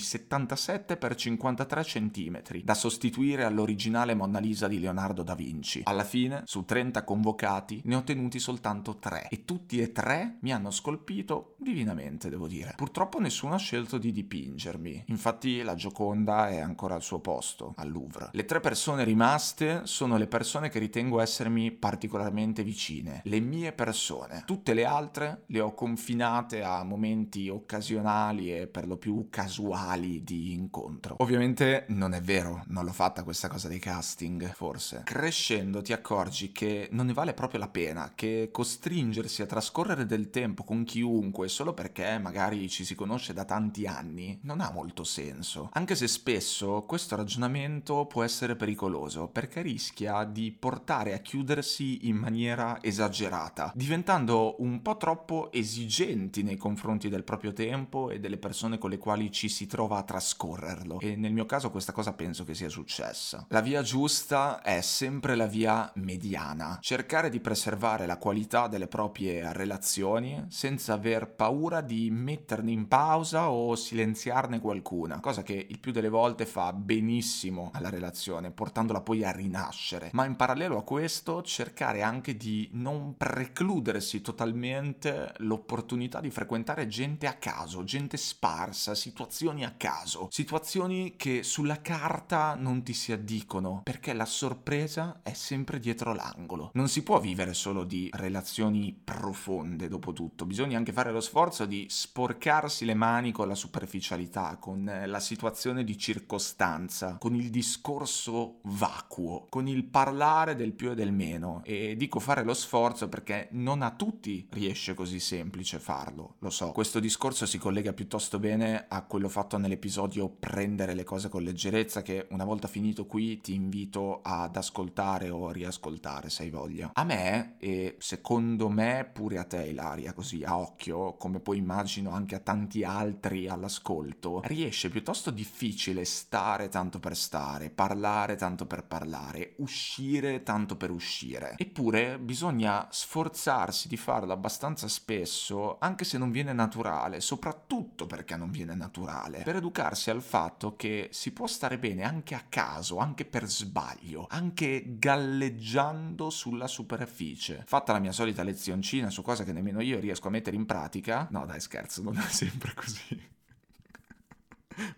77 0.68 0.98
x 0.98 1.14
53 1.16 1.82
cm, 1.82 2.42
da 2.62 2.75
sostituire 2.75 3.44
all'originale 3.44 4.14
Monna 4.14 4.38
Lisa 4.38 4.68
di 4.68 4.78
Leonardo 4.78 5.22
da 5.22 5.34
Vinci. 5.34 5.80
Alla 5.84 6.04
fine, 6.04 6.42
su 6.44 6.66
30 6.66 7.04
convocati, 7.04 7.80
ne 7.84 7.94
ho 7.94 8.02
tenuti 8.02 8.38
soltanto 8.38 8.98
3 8.98 9.28
e 9.30 9.46
tutti 9.46 9.80
e 9.80 9.92
tre 9.92 10.37
mi 10.40 10.52
hanno 10.52 10.70
scolpito 10.70 11.54
divinamente, 11.56 12.28
devo 12.28 12.46
dire. 12.46 12.75
Purtroppo 12.76 13.18
nessuno 13.18 13.54
ha 13.54 13.58
scelto 13.58 13.96
di 13.96 14.12
dipingermi, 14.12 15.04
infatti 15.06 15.62
la 15.62 15.75
Gioconda 15.75 16.50
è 16.50 16.58
ancora 16.58 16.96
al 16.96 17.02
suo 17.02 17.20
posto, 17.20 17.72
al 17.76 17.90
Louvre. 17.90 18.28
Le 18.32 18.44
tre 18.44 18.60
persone 18.60 19.04
rimaste 19.04 19.82
sono 19.84 20.18
le 20.18 20.26
persone 20.26 20.68
che 20.68 20.78
ritengo 20.78 21.20
essermi 21.20 21.70
particolarmente 21.70 22.62
vicine, 22.62 23.22
le 23.25 23.40
mie 23.40 23.72
persone. 23.72 24.42
Tutte 24.44 24.75
le 24.75 24.84
altre 24.84 25.44
le 25.46 25.60
ho 25.60 25.72
confinate 25.72 26.62
a 26.62 26.84
momenti 26.84 27.48
occasionali 27.48 28.54
e 28.54 28.66
per 28.66 28.87
lo 28.87 28.98
più 28.98 29.28
casuali 29.30 30.22
di 30.22 30.56
incontro. 30.58 31.16
Ovviamente 31.18 31.84
non 31.88 32.12
è 32.12 32.20
vero, 32.20 32.64
non 32.66 32.84
l'ho 32.84 32.92
fatta 32.92 33.22
questa 33.22 33.48
cosa 33.48 33.68
dei 33.68 33.78
casting, 33.78 34.52
forse. 34.52 35.02
Crescendo 35.04 35.82
ti 35.82 35.92
accorgi 35.92 36.52
che 36.52 36.88
non 36.92 37.06
ne 37.06 37.12
vale 37.12 37.34
proprio 37.34 37.60
la 37.60 37.68
pena, 37.68 38.12
che 38.14 38.50
costringersi 38.52 39.42
a 39.42 39.46
trascorrere 39.46 40.06
del 40.06 40.30
tempo 40.30 40.64
con 40.64 40.84
chiunque 40.84 41.48
solo 41.48 41.72
perché 41.72 42.18
magari 42.18 42.68
ci 42.68 42.84
si 42.84 42.94
conosce 42.94 43.32
da 43.32 43.44
tanti 43.44 43.86
anni 43.86 44.38
non 44.42 44.60
ha 44.60 44.70
molto 44.70 45.04
senso. 45.04 45.70
Anche 45.72 45.94
se 45.94 46.08
spesso 46.08 46.84
questo 46.86 47.16
ragionamento 47.16 48.06
può 48.06 48.22
essere 48.22 48.56
pericoloso 48.56 49.28
perché 49.28 49.62
rischia 49.62 50.24
di 50.24 50.50
portare 50.50 51.14
a 51.14 51.18
chiudersi 51.18 52.08
in 52.08 52.16
maniera 52.16 52.78
esagerata, 52.82 53.72
diventando 53.74 54.56
un 54.58 54.82
po' 54.82 54.96
troppo 54.96 55.50
esigenti 55.52 56.42
nei 56.42 56.56
confronti 56.56 57.08
del 57.08 57.24
proprio 57.24 57.52
tempo 57.52 58.10
e 58.10 58.18
delle 58.18 58.38
persone 58.38 58.78
con 58.78 58.90
le 58.90 58.98
quali 58.98 59.30
ci 59.30 59.48
si 59.48 59.66
trova 59.66 59.98
a 59.98 60.02
trascorrerlo. 60.48 61.00
E 61.00 61.16
nel 61.16 61.32
mio 61.32 61.46
caso 61.46 61.70
questa 61.70 61.92
cosa 61.92 62.12
penso 62.12 62.44
che 62.44 62.54
sia 62.54 62.68
successa. 62.68 63.44
La 63.48 63.60
via 63.60 63.82
giusta 63.82 64.62
è 64.62 64.80
sempre 64.80 65.34
la 65.34 65.46
via 65.46 65.90
mediana, 65.96 66.78
cercare 66.80 67.28
di 67.28 67.40
preservare 67.40 68.06
la 68.06 68.16
qualità 68.16 68.68
delle 68.68 68.86
proprie 68.86 69.52
relazioni 69.52 70.46
senza 70.48 70.94
aver 70.94 71.28
paura 71.28 71.80
di 71.80 72.10
metterne 72.10 72.70
in 72.70 72.88
pausa 72.88 73.50
o 73.50 73.74
silenziarne 73.74 74.60
qualcuna, 74.60 75.20
cosa 75.20 75.42
che 75.42 75.66
il 75.68 75.78
più 75.78 75.92
delle 75.92 76.08
volte 76.08 76.46
fa 76.46 76.72
benissimo 76.72 77.70
alla 77.74 77.90
relazione, 77.90 78.50
portandola 78.50 79.00
poi 79.00 79.24
a 79.24 79.30
rinascere. 79.30 80.10
Ma 80.12 80.24
in 80.24 80.36
parallelo 80.36 80.78
a 80.78 80.84
questo 80.84 81.42
cercare 81.42 82.02
anche 82.02 82.36
di 82.36 82.68
non 82.72 83.16
precludersi 83.16 84.20
totalmente 84.20 85.32
l'opportunità 85.38 86.20
di 86.20 86.30
frequentare 86.30 86.86
gente 86.86 87.26
a 87.26 87.34
caso, 87.34 87.84
gente 87.84 88.16
sparsa, 88.16 88.94
situazioni 88.94 89.64
a 89.64 89.74
caso, 89.76 90.28
situazioni 90.38 91.14
che 91.16 91.42
sulla 91.42 91.83
carta 91.83 92.54
non 92.54 92.85
ti 92.85 92.92
si 92.92 93.11
addicono, 93.11 93.80
perché 93.83 94.12
la 94.12 94.25
sorpresa 94.25 95.18
è 95.25 95.33
sempre 95.33 95.80
dietro 95.80 96.14
l'angolo. 96.14 96.71
Non 96.75 96.87
si 96.87 97.02
può 97.02 97.18
vivere 97.18 97.54
solo 97.54 97.83
di 97.83 98.09
relazioni 98.12 98.97
profonde, 99.02 99.88
dopo 99.88 100.12
tutto, 100.12 100.47
bisogna 100.47 100.78
anche 100.78 100.92
fare 100.92 101.11
lo 101.11 101.21
sforzo 101.21 101.66
di 101.66 101.87
sporcarsi 101.88 102.85
le 102.85 102.95
mani 102.95 103.33
con 103.33 103.49
la 103.49 103.57
superficialità, 103.57 104.59
con 104.59 104.88
la 105.07 105.18
situazione 105.18 105.83
di 105.83 105.99
circostanza, 105.99 107.16
con 107.18 107.35
il 107.35 107.50
discorso 107.50 108.61
vacuo, 108.62 109.47
con 109.49 109.66
il 109.66 109.83
parlare 109.87 110.54
del 110.54 110.73
più 110.73 110.92
e 110.92 110.95
del 110.95 111.11
meno. 111.11 111.62
E 111.64 111.97
dico 111.97 112.21
fare 112.21 112.45
lo 112.45 112.54
sforzo 112.54 113.09
perché 113.09 113.49
non 113.52 113.83
a 113.83 113.90
tutti 113.90 114.47
riesce 114.50 114.95
così 114.95 115.18
semplice 115.18 115.80
farlo, 115.80 116.37
lo 116.38 116.50
so. 116.50 116.71
Questo 116.71 117.00
discorso 117.00 117.45
si 117.45 117.59
collega 117.59 117.92
piuttosto 117.92 118.38
bene 118.38 118.85
a 118.87 119.02
quello 119.02 119.28
fatto 119.28 119.59
nell'episodio 119.59 120.26
Prendere 120.28 120.94
le 120.94 121.04
cose 121.04 121.28
con 121.28 121.42
leggerezza 121.42 122.02
che 122.02 122.26
una 122.30 122.44
volta 122.44 122.68
finito 122.68 123.06
qui 123.06 123.40
ti 123.40 123.54
invito 123.54 124.20
ad 124.23 124.56
ascoltare 124.56 125.30
o 125.30 125.50
riascoltare 125.50 126.30
se 126.30 126.42
hai 126.44 126.50
voglia. 126.50 126.90
A 126.94 127.04
me, 127.04 127.56
e 127.58 127.97
secondo 127.99 128.68
me 128.68 129.08
pure 129.12 129.38
a 129.38 129.44
te 129.44 129.64
Ilaria, 129.64 130.12
così 130.12 130.42
a 130.44 130.58
occhio, 130.58 131.14
come 131.14 131.40
poi 131.40 131.58
immagino 131.58 132.11
anche 132.11 132.35
a 132.35 132.40
tanti 132.40 132.85
altri 132.85 133.49
all'ascolto, 133.49 134.40
riesce 134.44 134.88
piuttosto 134.88 135.30
difficile 135.30 136.04
stare 136.04 136.68
tanto 136.68 136.99
per 136.99 137.16
stare, 137.16 137.70
parlare 137.70 138.37
tanto 138.37 138.66
per 138.66 138.85
parlare, 138.85 139.54
uscire 139.58 140.42
tanto 140.42 140.76
per 140.76 140.90
uscire. 140.90 141.54
Eppure 141.56 142.18
bisogna 142.18 142.87
sforzarsi 142.90 143.88
di 143.88 143.97
farlo 143.97 144.32
abbastanza 144.32 144.88
spesso, 144.88 145.78
anche 145.78 146.04
se 146.04 146.18
non 146.18 146.30
viene 146.30 146.52
naturale, 146.52 147.20
soprattutto 147.20 148.06
perché 148.06 148.37
non 148.37 148.50
viene 148.50 148.75
naturale, 148.75 149.42
per 149.42 149.56
educarsi 149.56 150.11
al 150.18 150.22
fatto 150.25 150.75
che 150.75 151.08
si 151.12 151.32
può 151.32 151.46
stare 151.46 151.78
bene 151.78 152.02
anche 152.02 152.34
a 152.34 152.44
caso, 152.48 152.98
anche 152.98 153.25
per 153.25 153.48
sbaglio, 153.48 154.26
anche 154.28 154.98
galleggiando 154.98 156.28
sulla 156.28 156.66
superficie. 156.66 157.62
Fatta 157.66 157.92
la 157.92 158.00
mia 158.00 158.12
solita 158.12 158.42
lezioncina 158.42 159.08
su 159.10 159.22
cose 159.22 159.44
che 159.44 159.52
nemmeno 159.52 159.80
io 159.80 160.00
riesco 160.00 160.26
a 160.26 160.30
mettere 160.30 160.56
in 160.56 160.66
pratica, 160.66 161.28
no 161.30 161.46
dai 161.46 161.60
scherzo, 161.60 162.02
non 162.02 162.18
è 162.18 162.28
sempre 162.28 162.75
così. 162.75 163.37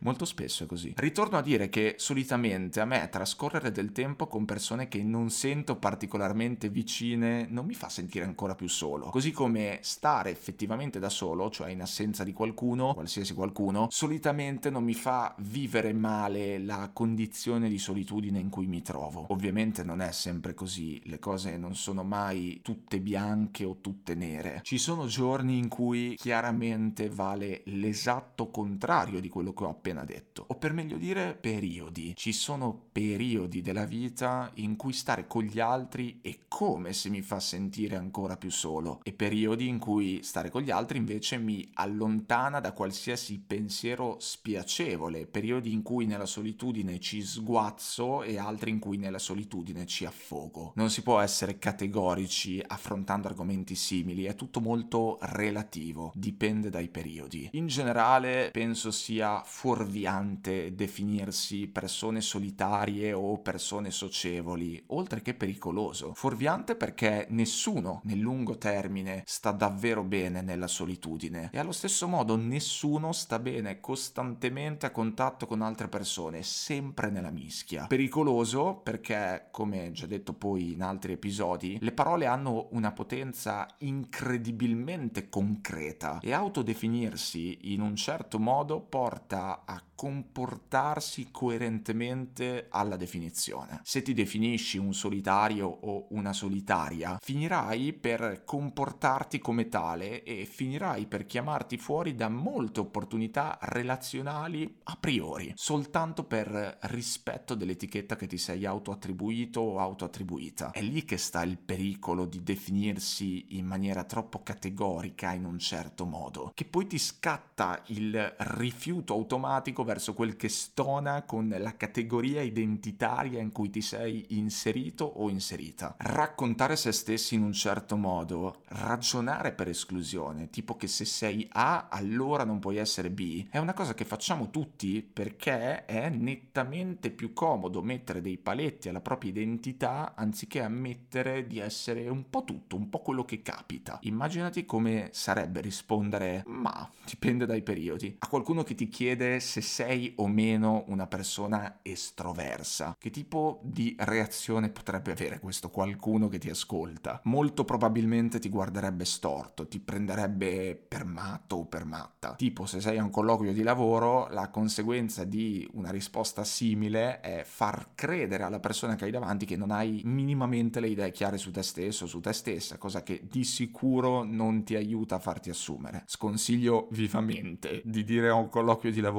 Molto 0.00 0.24
spesso 0.24 0.64
è 0.64 0.66
così. 0.66 0.92
Ritorno 0.96 1.38
a 1.38 1.42
dire 1.42 1.68
che 1.68 1.94
solitamente 1.98 2.80
a 2.80 2.84
me 2.84 3.08
trascorrere 3.10 3.72
del 3.72 3.92
tempo 3.92 4.26
con 4.26 4.44
persone 4.44 4.88
che 4.88 5.02
non 5.02 5.30
sento 5.30 5.76
particolarmente 5.76 6.68
vicine 6.68 7.46
non 7.48 7.66
mi 7.66 7.74
fa 7.74 7.88
sentire 7.88 8.24
ancora 8.24 8.54
più 8.54 8.68
solo. 8.68 9.10
Così 9.10 9.30
come 9.30 9.78
stare 9.82 10.30
effettivamente 10.30 10.98
da 10.98 11.08
solo, 11.08 11.50
cioè 11.50 11.70
in 11.70 11.80
assenza 11.80 12.24
di 12.24 12.32
qualcuno, 12.32 12.94
qualsiasi 12.94 13.34
qualcuno, 13.34 13.88
solitamente 13.90 14.70
non 14.70 14.84
mi 14.84 14.94
fa 14.94 15.34
vivere 15.38 15.92
male 15.92 16.58
la 16.58 16.90
condizione 16.92 17.68
di 17.68 17.78
solitudine 17.78 18.38
in 18.38 18.48
cui 18.48 18.66
mi 18.66 18.82
trovo. 18.82 19.26
Ovviamente 19.28 19.82
non 19.82 20.00
è 20.00 20.12
sempre 20.12 20.54
così, 20.54 21.00
le 21.04 21.18
cose 21.18 21.56
non 21.56 21.74
sono 21.74 22.02
mai 22.02 22.60
tutte 22.62 23.00
bianche 23.00 23.64
o 23.64 23.78
tutte 23.80 24.14
nere. 24.14 24.60
Ci 24.62 24.78
sono 24.78 25.06
giorni 25.06 25.58
in 25.58 25.68
cui 25.68 26.14
chiaramente 26.16 27.08
vale 27.08 27.62
l'esatto 27.66 28.50
contrario 28.50 29.20
di 29.20 29.28
quello 29.28 29.52
che 29.52 29.64
ho 29.64 29.68
appena 29.70 30.04
detto. 30.04 30.44
O 30.48 30.54
per 30.56 30.72
meglio 30.72 30.96
dire, 30.96 31.34
periodi. 31.34 32.14
Ci 32.16 32.32
sono 32.32 32.88
periodi 32.92 33.62
della 33.62 33.84
vita 33.84 34.50
in 34.54 34.76
cui 34.76 34.92
stare 34.92 35.26
con 35.26 35.44
gli 35.44 35.60
altri 35.60 36.20
è 36.22 36.38
come 36.48 36.92
se 36.92 37.08
mi 37.08 37.22
fa 37.22 37.40
sentire 37.40 37.96
ancora 37.96 38.36
più 38.36 38.50
solo 38.50 39.00
e 39.02 39.12
periodi 39.12 39.68
in 39.68 39.78
cui 39.78 40.20
stare 40.22 40.50
con 40.50 40.62
gli 40.62 40.70
altri 40.70 40.98
invece 40.98 41.38
mi 41.38 41.68
allontana 41.74 42.60
da 42.60 42.72
qualsiasi 42.72 43.38
pensiero 43.46 44.16
spiacevole, 44.18 45.26
periodi 45.26 45.72
in 45.72 45.82
cui 45.82 46.06
nella 46.06 46.26
solitudine 46.26 46.98
ci 46.98 47.22
sguazzo 47.22 48.22
e 48.22 48.38
altri 48.38 48.70
in 48.70 48.78
cui 48.78 48.96
nella 48.96 49.18
solitudine 49.18 49.86
ci 49.86 50.04
affogo. 50.04 50.72
Non 50.76 50.90
si 50.90 51.02
può 51.02 51.20
essere 51.20 51.58
categorici 51.58 52.62
affrontando 52.64 53.28
argomenti 53.28 53.74
simili, 53.74 54.24
è 54.24 54.34
tutto 54.34 54.60
molto 54.60 55.18
relativo, 55.20 56.12
dipende 56.14 56.70
dai 56.70 56.88
periodi. 56.88 57.48
In 57.52 57.66
generale 57.66 58.50
penso 58.52 58.90
sia 58.90 59.42
fuorviante 59.60 60.74
definirsi 60.74 61.66
persone 61.66 62.22
solitarie 62.22 63.12
o 63.12 63.40
persone 63.40 63.90
socievoli, 63.90 64.82
oltre 64.86 65.20
che 65.20 65.34
pericoloso. 65.34 66.14
Fuorviante 66.14 66.74
perché 66.74 67.26
nessuno 67.28 68.00
nel 68.04 68.20
lungo 68.20 68.56
termine 68.56 69.22
sta 69.26 69.50
davvero 69.50 70.02
bene 70.02 70.40
nella 70.40 70.66
solitudine 70.66 71.50
e 71.52 71.58
allo 71.58 71.72
stesso 71.72 72.08
modo 72.08 72.36
nessuno 72.36 73.12
sta 73.12 73.38
bene 73.38 73.80
costantemente 73.80 74.86
a 74.86 74.92
contatto 74.92 75.46
con 75.46 75.60
altre 75.60 75.88
persone, 75.88 76.42
sempre 76.42 77.10
nella 77.10 77.28
mischia. 77.28 77.86
Pericoloso 77.86 78.80
perché, 78.82 79.48
come 79.50 79.92
già 79.92 80.06
detto 80.06 80.32
poi 80.32 80.72
in 80.72 80.82
altri 80.82 81.12
episodi, 81.12 81.76
le 81.82 81.92
parole 81.92 82.24
hanno 82.24 82.68
una 82.70 82.92
potenza 82.92 83.68
incredibilmente 83.80 85.28
concreta 85.28 86.18
e 86.22 86.32
autodefinirsi 86.32 87.72
in 87.72 87.82
un 87.82 87.94
certo 87.94 88.38
modo 88.38 88.80
porta 88.80 89.48
a 89.64 89.82
comportarsi 90.00 91.28
coerentemente 91.30 92.68
alla 92.70 92.96
definizione. 92.96 93.80
Se 93.84 94.00
ti 94.00 94.14
definisci 94.14 94.78
un 94.78 94.94
solitario 94.94 95.66
o 95.68 96.06
una 96.12 96.32
solitaria, 96.32 97.18
finirai 97.20 97.92
per 97.92 98.42
comportarti 98.46 99.38
come 99.38 99.68
tale 99.68 100.22
e 100.22 100.46
finirai 100.46 101.06
per 101.06 101.26
chiamarti 101.26 101.76
fuori 101.76 102.14
da 102.14 102.30
molte 102.30 102.80
opportunità 102.80 103.58
relazionali 103.60 104.78
a 104.84 104.96
priori, 104.98 105.52
soltanto 105.54 106.24
per 106.24 106.78
rispetto 106.84 107.54
dell'etichetta 107.54 108.16
che 108.16 108.26
ti 108.26 108.38
sei 108.38 108.64
autoattribuito 108.64 109.60
o 109.60 109.78
autoattribuita. 109.80 110.70
È 110.70 110.80
lì 110.80 111.04
che 111.04 111.18
sta 111.18 111.42
il 111.42 111.58
pericolo 111.58 112.24
di 112.24 112.42
definirsi 112.42 113.58
in 113.58 113.66
maniera 113.66 114.04
troppo 114.04 114.42
categorica 114.42 115.32
in 115.32 115.44
un 115.44 115.58
certo 115.58 116.06
modo, 116.06 116.52
che 116.54 116.64
poi 116.64 116.86
ti 116.86 116.98
scatta 116.98 117.82
il 117.88 118.34
rifiuto 118.38 119.12
automatico 119.12 119.39
verso 119.84 120.14
quel 120.14 120.36
che 120.36 120.48
stona 120.48 121.22
con 121.22 121.54
la 121.58 121.76
categoria 121.76 122.42
identitaria 122.42 123.40
in 123.40 123.52
cui 123.52 123.70
ti 123.70 123.80
sei 123.80 124.24
inserito 124.30 125.04
o 125.04 125.28
inserita. 125.28 125.94
Raccontare 125.98 126.76
se 126.76 126.92
stessi 126.92 127.34
in 127.34 127.42
un 127.42 127.52
certo 127.52 127.96
modo, 127.96 128.62
ragionare 128.68 129.52
per 129.52 129.68
esclusione, 129.68 130.50
tipo 130.50 130.76
che 130.76 130.86
se 130.86 131.04
sei 131.04 131.46
A 131.52 131.88
allora 131.88 132.44
non 132.44 132.58
puoi 132.58 132.76
essere 132.76 133.10
B, 133.10 133.46
è 133.50 133.58
una 133.58 133.74
cosa 133.74 133.94
che 133.94 134.04
facciamo 134.04 134.50
tutti 134.50 135.02
perché 135.02 135.84
è 135.84 136.08
nettamente 136.08 137.10
più 137.10 137.32
comodo 137.32 137.82
mettere 137.82 138.20
dei 138.20 138.38
paletti 138.38 138.88
alla 138.88 139.00
propria 139.00 139.30
identità 139.30 140.14
anziché 140.16 140.62
ammettere 140.62 141.46
di 141.46 141.58
essere 141.58 142.08
un 142.08 142.28
po' 142.28 142.44
tutto, 142.44 142.76
un 142.76 142.88
po' 142.88 143.00
quello 143.00 143.24
che 143.24 143.42
capita. 143.42 143.98
Immaginati 144.02 144.64
come 144.64 145.08
sarebbe 145.12 145.60
rispondere 145.60 146.42
ma 146.46 146.88
dipende 147.04 147.46
dai 147.46 147.62
periodi. 147.62 148.16
A 148.18 148.28
qualcuno 148.28 148.62
che 148.62 148.74
ti 148.74 148.88
chiede 148.88 149.19
se 149.40 149.60
sei 149.60 150.12
o 150.16 150.26
meno 150.26 150.84
una 150.88 151.06
persona 151.06 151.80
estroversa? 151.82 152.96
Che 152.98 153.10
tipo 153.10 153.60
di 153.62 153.94
reazione 153.98 154.70
potrebbe 154.70 155.12
avere 155.12 155.40
questo 155.40 155.70
qualcuno 155.70 156.28
che 156.28 156.38
ti 156.38 156.50
ascolta? 156.50 157.20
Molto 157.24 157.64
probabilmente 157.64 158.38
ti 158.38 158.48
guarderebbe 158.48 159.04
storto, 159.04 159.66
ti 159.66 159.80
prenderebbe 159.80 160.74
per 160.76 161.04
matto 161.04 161.56
o 161.56 161.66
per 161.66 161.84
matta. 161.84 162.34
Tipo, 162.34 162.66
se 162.66 162.80
sei 162.80 162.98
a 162.98 163.04
un 163.04 163.10
colloquio 163.10 163.52
di 163.52 163.62
lavoro, 163.62 164.28
la 164.28 164.48
conseguenza 164.48 165.24
di 165.24 165.68
una 165.72 165.90
risposta 165.90 166.44
simile 166.44 167.20
è 167.20 167.42
far 167.44 167.90
credere 167.94 168.44
alla 168.44 168.60
persona 168.60 168.94
che 168.94 169.04
hai 169.04 169.10
davanti 169.10 169.46
che 169.46 169.56
non 169.56 169.70
hai 169.70 170.02
minimamente 170.04 170.80
le 170.80 170.88
idee 170.88 171.10
chiare 171.10 171.38
su 171.38 171.50
te 171.50 171.62
stesso 171.62 172.06
su 172.06 172.20
te 172.20 172.32
stessa, 172.32 172.78
cosa 172.78 173.02
che 173.02 173.22
di 173.30 173.44
sicuro 173.44 174.24
non 174.24 174.64
ti 174.64 174.74
aiuta 174.74 175.16
a 175.16 175.18
farti 175.18 175.50
assumere. 175.50 176.04
Sconsiglio 176.06 176.88
vivamente 176.90 177.82
di 177.84 178.04
dire 178.04 178.28
a 178.28 178.34
un 178.34 178.48
colloquio 178.48 178.92
di 178.92 179.00
lavoro 179.00 179.09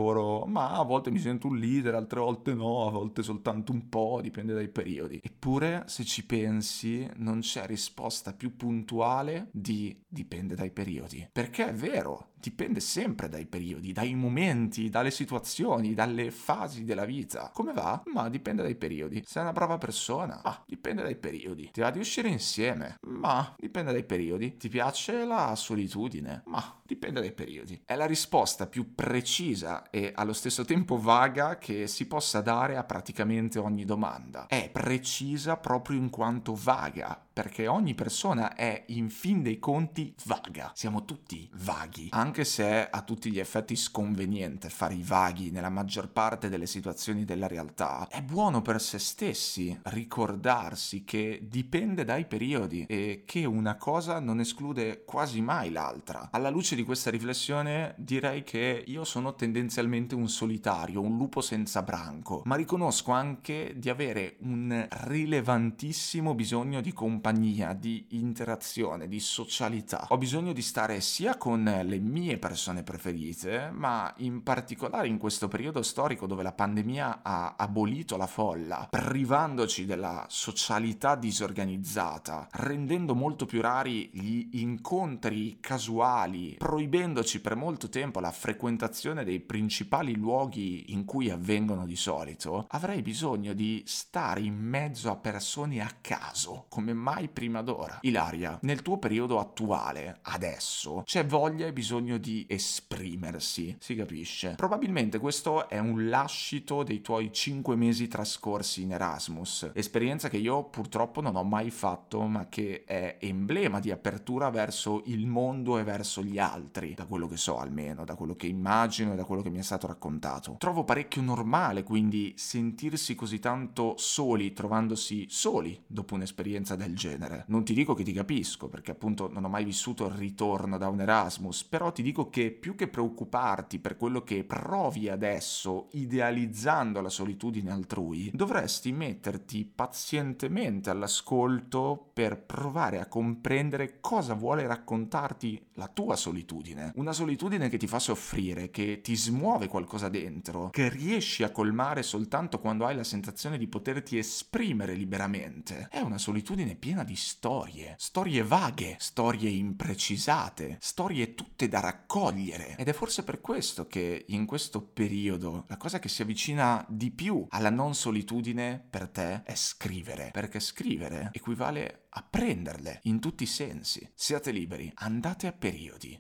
ma 0.48 0.78
a 0.78 0.84
volte 0.84 1.12
mi 1.12 1.20
sento 1.20 1.48
un 1.48 1.58
leader, 1.58 1.96
altre 1.96 2.20
volte 2.20 2.54
no, 2.54 2.88
a 2.88 2.92
volte 2.92 3.24
soltanto 3.24 3.72
un 3.72 3.90
po', 3.90 4.20
dipende 4.22 4.54
dai 4.54 4.70
periodi. 4.70 5.20
Eppure, 5.24 5.84
se 5.88 6.04
ci 6.04 6.26
pensi, 6.26 7.10
non 7.18 7.40
c'è 7.40 7.66
risposta 7.66 8.34
più 8.34 8.56
puntuale 8.56 9.50
di 9.52 9.96
dipende 10.08 10.56
dai 10.56 10.72
periodi. 10.72 11.28
Perché 11.32 11.70
è 11.70 11.74
vero, 11.74 12.31
dipende 12.42 12.80
sempre 12.80 13.30
dai 13.30 13.46
periodi, 13.46 13.94
dai 13.94 14.14
momenti, 14.16 14.90
dalle 14.90 15.12
situazioni, 15.12 15.94
dalle 15.94 16.32
fasi 16.32 16.84
della 16.84 17.06
vita. 17.06 17.52
Come 17.54 17.72
va? 17.72 18.02
Ma 18.12 18.30
dipende 18.30 18.64
dai 18.64 18.76
periodi. 18.76 19.24
Sei 19.26 19.44
una 19.44 19.54
brava 19.54 19.78
persona? 19.78 20.42
Ma 20.44 20.64
dipende 20.66 21.04
dai 21.04 21.16
periodi. 21.16 21.70
Ti 21.72 21.82
va 21.82 21.92
di 21.92 22.00
uscire 22.00 22.28
insieme? 22.28 22.98
Ma 23.02 23.54
dipende 23.58 23.92
dai 23.92 24.04
periodi. 24.04 24.58
Ti 24.58 24.68
piace 24.70 25.24
la 25.24 25.56
solitudine? 25.56 26.42
Ma 26.46 26.80
dipende 26.84 27.22
dai 27.22 27.32
periodi. 27.32 27.82
È 27.86 27.96
la 27.96 28.06
risposta 28.06 28.68
più 28.68 28.96
precisa 28.96 29.90
e 29.90 30.12
allo 30.16 30.34
stesso 30.34 30.66
tempo 30.66 30.98
vaga 31.00 31.58
che 31.58 31.88
si 31.88 32.08
possa 32.08 32.42
dare 32.42 32.76
a 32.76 32.84
praticamente 32.84 33.60
ogni 33.60 33.86
domanda. 33.86 34.48
È 34.48 34.70
precisa 34.70 35.58
proprio 35.58 35.98
in 35.98 36.10
quanto 36.10 36.56
vaga, 36.56 37.24
perché 37.42 37.66
ogni 37.66 37.96
persona 37.96 38.54
è 38.54 38.84
in 38.90 39.10
fin 39.10 39.42
dei 39.42 39.58
conti 39.58 40.14
vaga. 40.26 40.72
Siamo 40.76 41.06
tutti 41.06 41.50
vaghi, 41.56 42.10
anche 42.12 42.46
se 42.46 42.64
è 42.64 42.88
a 42.92 43.02
tutti 43.02 43.32
gli 43.32 43.40
effetti 43.40 43.76
sconveniente 43.76 44.70
fare 44.70 44.94
i 44.94 45.02
vaghi 45.02 45.50
nella 45.50 45.72
maggior 45.72 46.10
parte 46.10 46.50
delle 46.50 46.68
situazioni 46.68 47.26
della 47.26 47.48
realtà. 47.48 48.08
È 48.08 48.22
buono 48.22 48.62
per 48.62 48.80
se 48.80 49.00
stessi 49.00 49.76
ricordarsi 49.86 51.04
che 51.04 51.40
dipende 51.42 52.04
dai 52.04 52.26
periodi 52.26 52.86
e 52.88 53.24
che 53.26 53.46
una 53.46 53.76
cosa 53.76 54.20
non 54.20 54.40
esclude 54.40 55.04
quasi 55.04 55.42
mai 55.42 55.72
l'altra. 55.72 56.30
Alla 56.32 56.52
luce 56.52 56.76
di 56.76 56.84
questa 56.84 57.10
riflessione 57.10 57.96
direi 57.98 58.44
che 58.44 58.84
io 58.86 59.04
sono 59.04 59.34
tendenzialmente 59.34 60.14
un 60.14 60.30
solitario, 60.30 61.02
un 61.02 61.18
lupo 61.18 61.42
senza 61.42 61.82
branco, 61.82 62.44
ma 62.46 62.56
riconosco 62.56 63.12
anche 63.14 63.74
di 63.78 63.90
avere 63.90 64.36
un 64.42 64.88
rilevantissimo 64.88 66.36
bisogno 66.36 66.82
di 66.82 66.94
compagnia 66.94 67.30
compagnia, 67.32 67.74
di 67.74 68.06
interazione, 68.10 69.08
di 69.08 69.20
socialità. 69.20 70.08
Ho 70.10 70.18
bisogno 70.18 70.52
di 70.52 70.62
stare 70.62 71.00
sia 71.00 71.38
con 71.38 71.64
le 71.64 72.00
mie 72.00 72.38
persone 72.38 72.84
preferite, 72.84 73.70
ma 73.72 74.14
in 74.18 74.44
particolare 74.44 75.08
in 75.08 75.18
questo 75.18 75.48
periodo 75.48 75.82
storico 75.82 76.28
dove 76.28 76.44
la 76.44 76.52
pandemia 76.52 77.22
ha 77.24 77.56
abolito 77.58 78.18
la 78.18 78.28
folla, 78.28 78.88
privandoci 78.90 79.86
della 79.86 80.26
socialità 80.28 81.16
disorganizzata, 81.16 82.50
rendendo 82.52 83.16
molto 83.16 83.46
più 83.46 83.62
rari 83.62 84.10
gli 84.12 84.60
incontri 84.60 85.58
casuali, 85.62 86.56
proibendoci 86.58 87.40
per 87.40 87.56
molto 87.56 87.88
tempo 87.88 88.20
la 88.20 88.32
frequentazione 88.32 89.24
dei 89.24 89.40
principali 89.40 90.16
luoghi 90.16 90.92
in 90.92 91.06
cui 91.06 91.30
avvengono 91.30 91.86
di 91.86 91.96
solito, 91.96 92.66
avrei 92.70 93.02
bisogno 93.02 93.54
di 93.54 93.84
stare 93.86 94.42
in 94.42 94.56
mezzo 94.56 95.10
a 95.10 95.16
persone 95.16 95.82
a 95.82 95.92
caso, 96.02 96.66
come 96.68 96.94
mai 96.94 97.11
mai 97.12 97.28
prima 97.28 97.62
d'ora. 97.62 97.98
Ilaria, 98.04 98.58
nel 98.62 98.82
tuo 98.82 98.98
periodo 98.98 99.38
attuale, 99.38 100.20
adesso, 100.22 101.02
c'è 101.06 101.26
voglia 101.26 101.68
e 101.68 101.74
bisogno 101.74 102.18
di 102.18 102.46
esprimersi, 102.48 103.76
si 103.80 103.96
capisce? 103.96 104.54
Probabilmente 104.56 105.20
questo 105.20 105.68
è 105.68 105.78
un 105.78 106.08
lascito 106.08 106.84
dei 106.84 107.02
tuoi 107.02 107.34
cinque 107.34 107.76
mesi 107.76 108.08
trascorsi 108.08 108.84
in 108.84 108.94
Erasmus, 108.94 109.72
esperienza 109.74 110.30
che 110.30 110.38
io 110.38 110.64
purtroppo 110.64 111.20
non 111.20 111.36
ho 111.36 111.44
mai 111.44 111.70
fatto, 111.70 112.22
ma 112.22 112.48
che 112.48 112.86
è 112.86 113.18
emblema 113.20 113.82
di 113.82 113.92
apertura 113.92 114.50
verso 114.50 115.02
il 115.08 115.28
mondo 115.28 115.78
e 115.80 115.84
verso 115.84 116.24
gli 116.24 116.40
altri, 116.40 116.94
da 116.94 117.06
quello 117.08 117.28
che 117.28 117.36
so 117.36 117.58
almeno, 117.58 118.06
da 118.06 118.16
quello 118.16 118.38
che 118.38 118.48
immagino 118.48 119.12
e 119.12 119.16
da 119.18 119.26
quello 119.26 119.42
che 119.42 119.50
mi 119.50 119.60
è 119.60 119.64
stato 119.64 119.88
raccontato. 119.88 120.56
Trovo 120.58 120.86
parecchio 120.86 121.22
normale 121.22 121.84
quindi 121.84 122.34
sentirsi 122.38 123.16
così 123.16 123.40
tanto 123.40 123.96
soli, 123.98 124.54
trovandosi 124.54 125.26
soli 125.30 125.78
dopo 125.86 126.16
un'esperienza 126.16 126.78
del 126.78 127.00
genere. 127.02 127.46
Non 127.48 127.66
ti 127.66 127.74
dico 127.74 127.96
che 127.96 128.04
ti 128.04 128.14
capisco, 128.14 128.70
perché 128.70 128.92
appunto 128.92 129.28
non 129.32 129.44
ho 129.44 129.50
mai 129.50 129.64
vissuto 129.64 130.06
il 130.06 130.14
ritorno 130.14 130.78
da 130.78 130.88
un 130.88 131.02
Erasmus, 131.02 131.64
però 131.64 131.92
ti 131.92 132.04
dico 132.04 132.30
che 132.30 132.52
più 132.52 132.76
che 132.76 132.88
preoccuparti 132.88 133.80
per 133.80 133.98
quello 133.98 134.22
che 134.24 134.44
provi 134.44 135.10
adesso, 135.10 135.88
idealizzando 135.94 137.02
la 137.02 137.10
solitudine 137.10 137.72
altrui, 137.72 138.30
dovresti 138.34 138.92
metterti 138.92 139.66
pazientemente 139.66 140.92
all'ascolto 140.92 142.10
per 142.14 142.40
provare 142.44 143.00
a 143.00 143.08
comprendere 143.08 144.00
cosa 144.00 144.36
vuole 144.36 144.68
raccontarti 144.68 145.70
la 145.74 145.88
tua 145.88 146.16
solitudine. 146.16 146.92
Una 146.96 147.14
solitudine 147.14 147.68
che 147.70 147.78
ti 147.78 147.88
fa 147.88 147.98
soffrire, 147.98 148.70
che 148.70 149.02
ti 149.02 149.16
smuove 149.16 149.68
qualcosa 149.68 150.10
dentro, 150.10 150.70
che 150.70 150.90
riesci 150.90 151.42
a 151.44 151.50
colmare 151.50 152.04
soltanto 152.04 152.60
quando 152.60 152.86
hai 152.86 152.96
la 152.96 153.04
sensazione 153.04 153.58
di 153.58 153.68
poterti 153.68 154.18
esprimere 154.18 154.94
liberamente. 154.94 155.88
È 155.90 156.00
una 156.00 156.20
solitudine 156.20 156.76
piena 156.92 157.04
di 157.06 157.16
storie, 157.16 157.96
storie 157.98 158.44
vaghe, 158.44 158.98
storie 159.00 159.50
imprecisate, 159.50 160.76
storie 160.82 161.36
tutte 161.36 161.70
da 161.70 161.80
raccogliere. 161.80 162.76
Ed 162.76 162.90
è 162.90 162.92
forse 162.92 163.24
per 163.24 163.40
questo 163.40 163.88
che 163.88 164.26
in 164.28 164.46
questo 164.46 164.82
periodo 164.82 165.64
la 165.70 165.78
cosa 165.78 166.00
che 166.00 166.10
si 166.10 166.22
avvicina 166.22 166.86
di 166.90 167.10
più 167.10 167.46
alla 167.48 167.70
non 167.70 167.96
solitudine 167.96 168.86
per 168.90 169.08
te 169.08 169.44
è 169.44 169.56
scrivere, 169.56 170.32
perché 170.34 170.60
scrivere 170.60 171.30
equivale 171.32 172.08
a 172.10 172.26
prenderle 172.30 173.00
in 173.04 173.22
tutti 173.22 173.44
i 173.44 173.48
sensi. 173.48 174.06
Siate 174.14 174.52
liberi, 174.52 174.92
andate 174.96 175.48
a 175.48 175.54
periodi. 175.54 176.20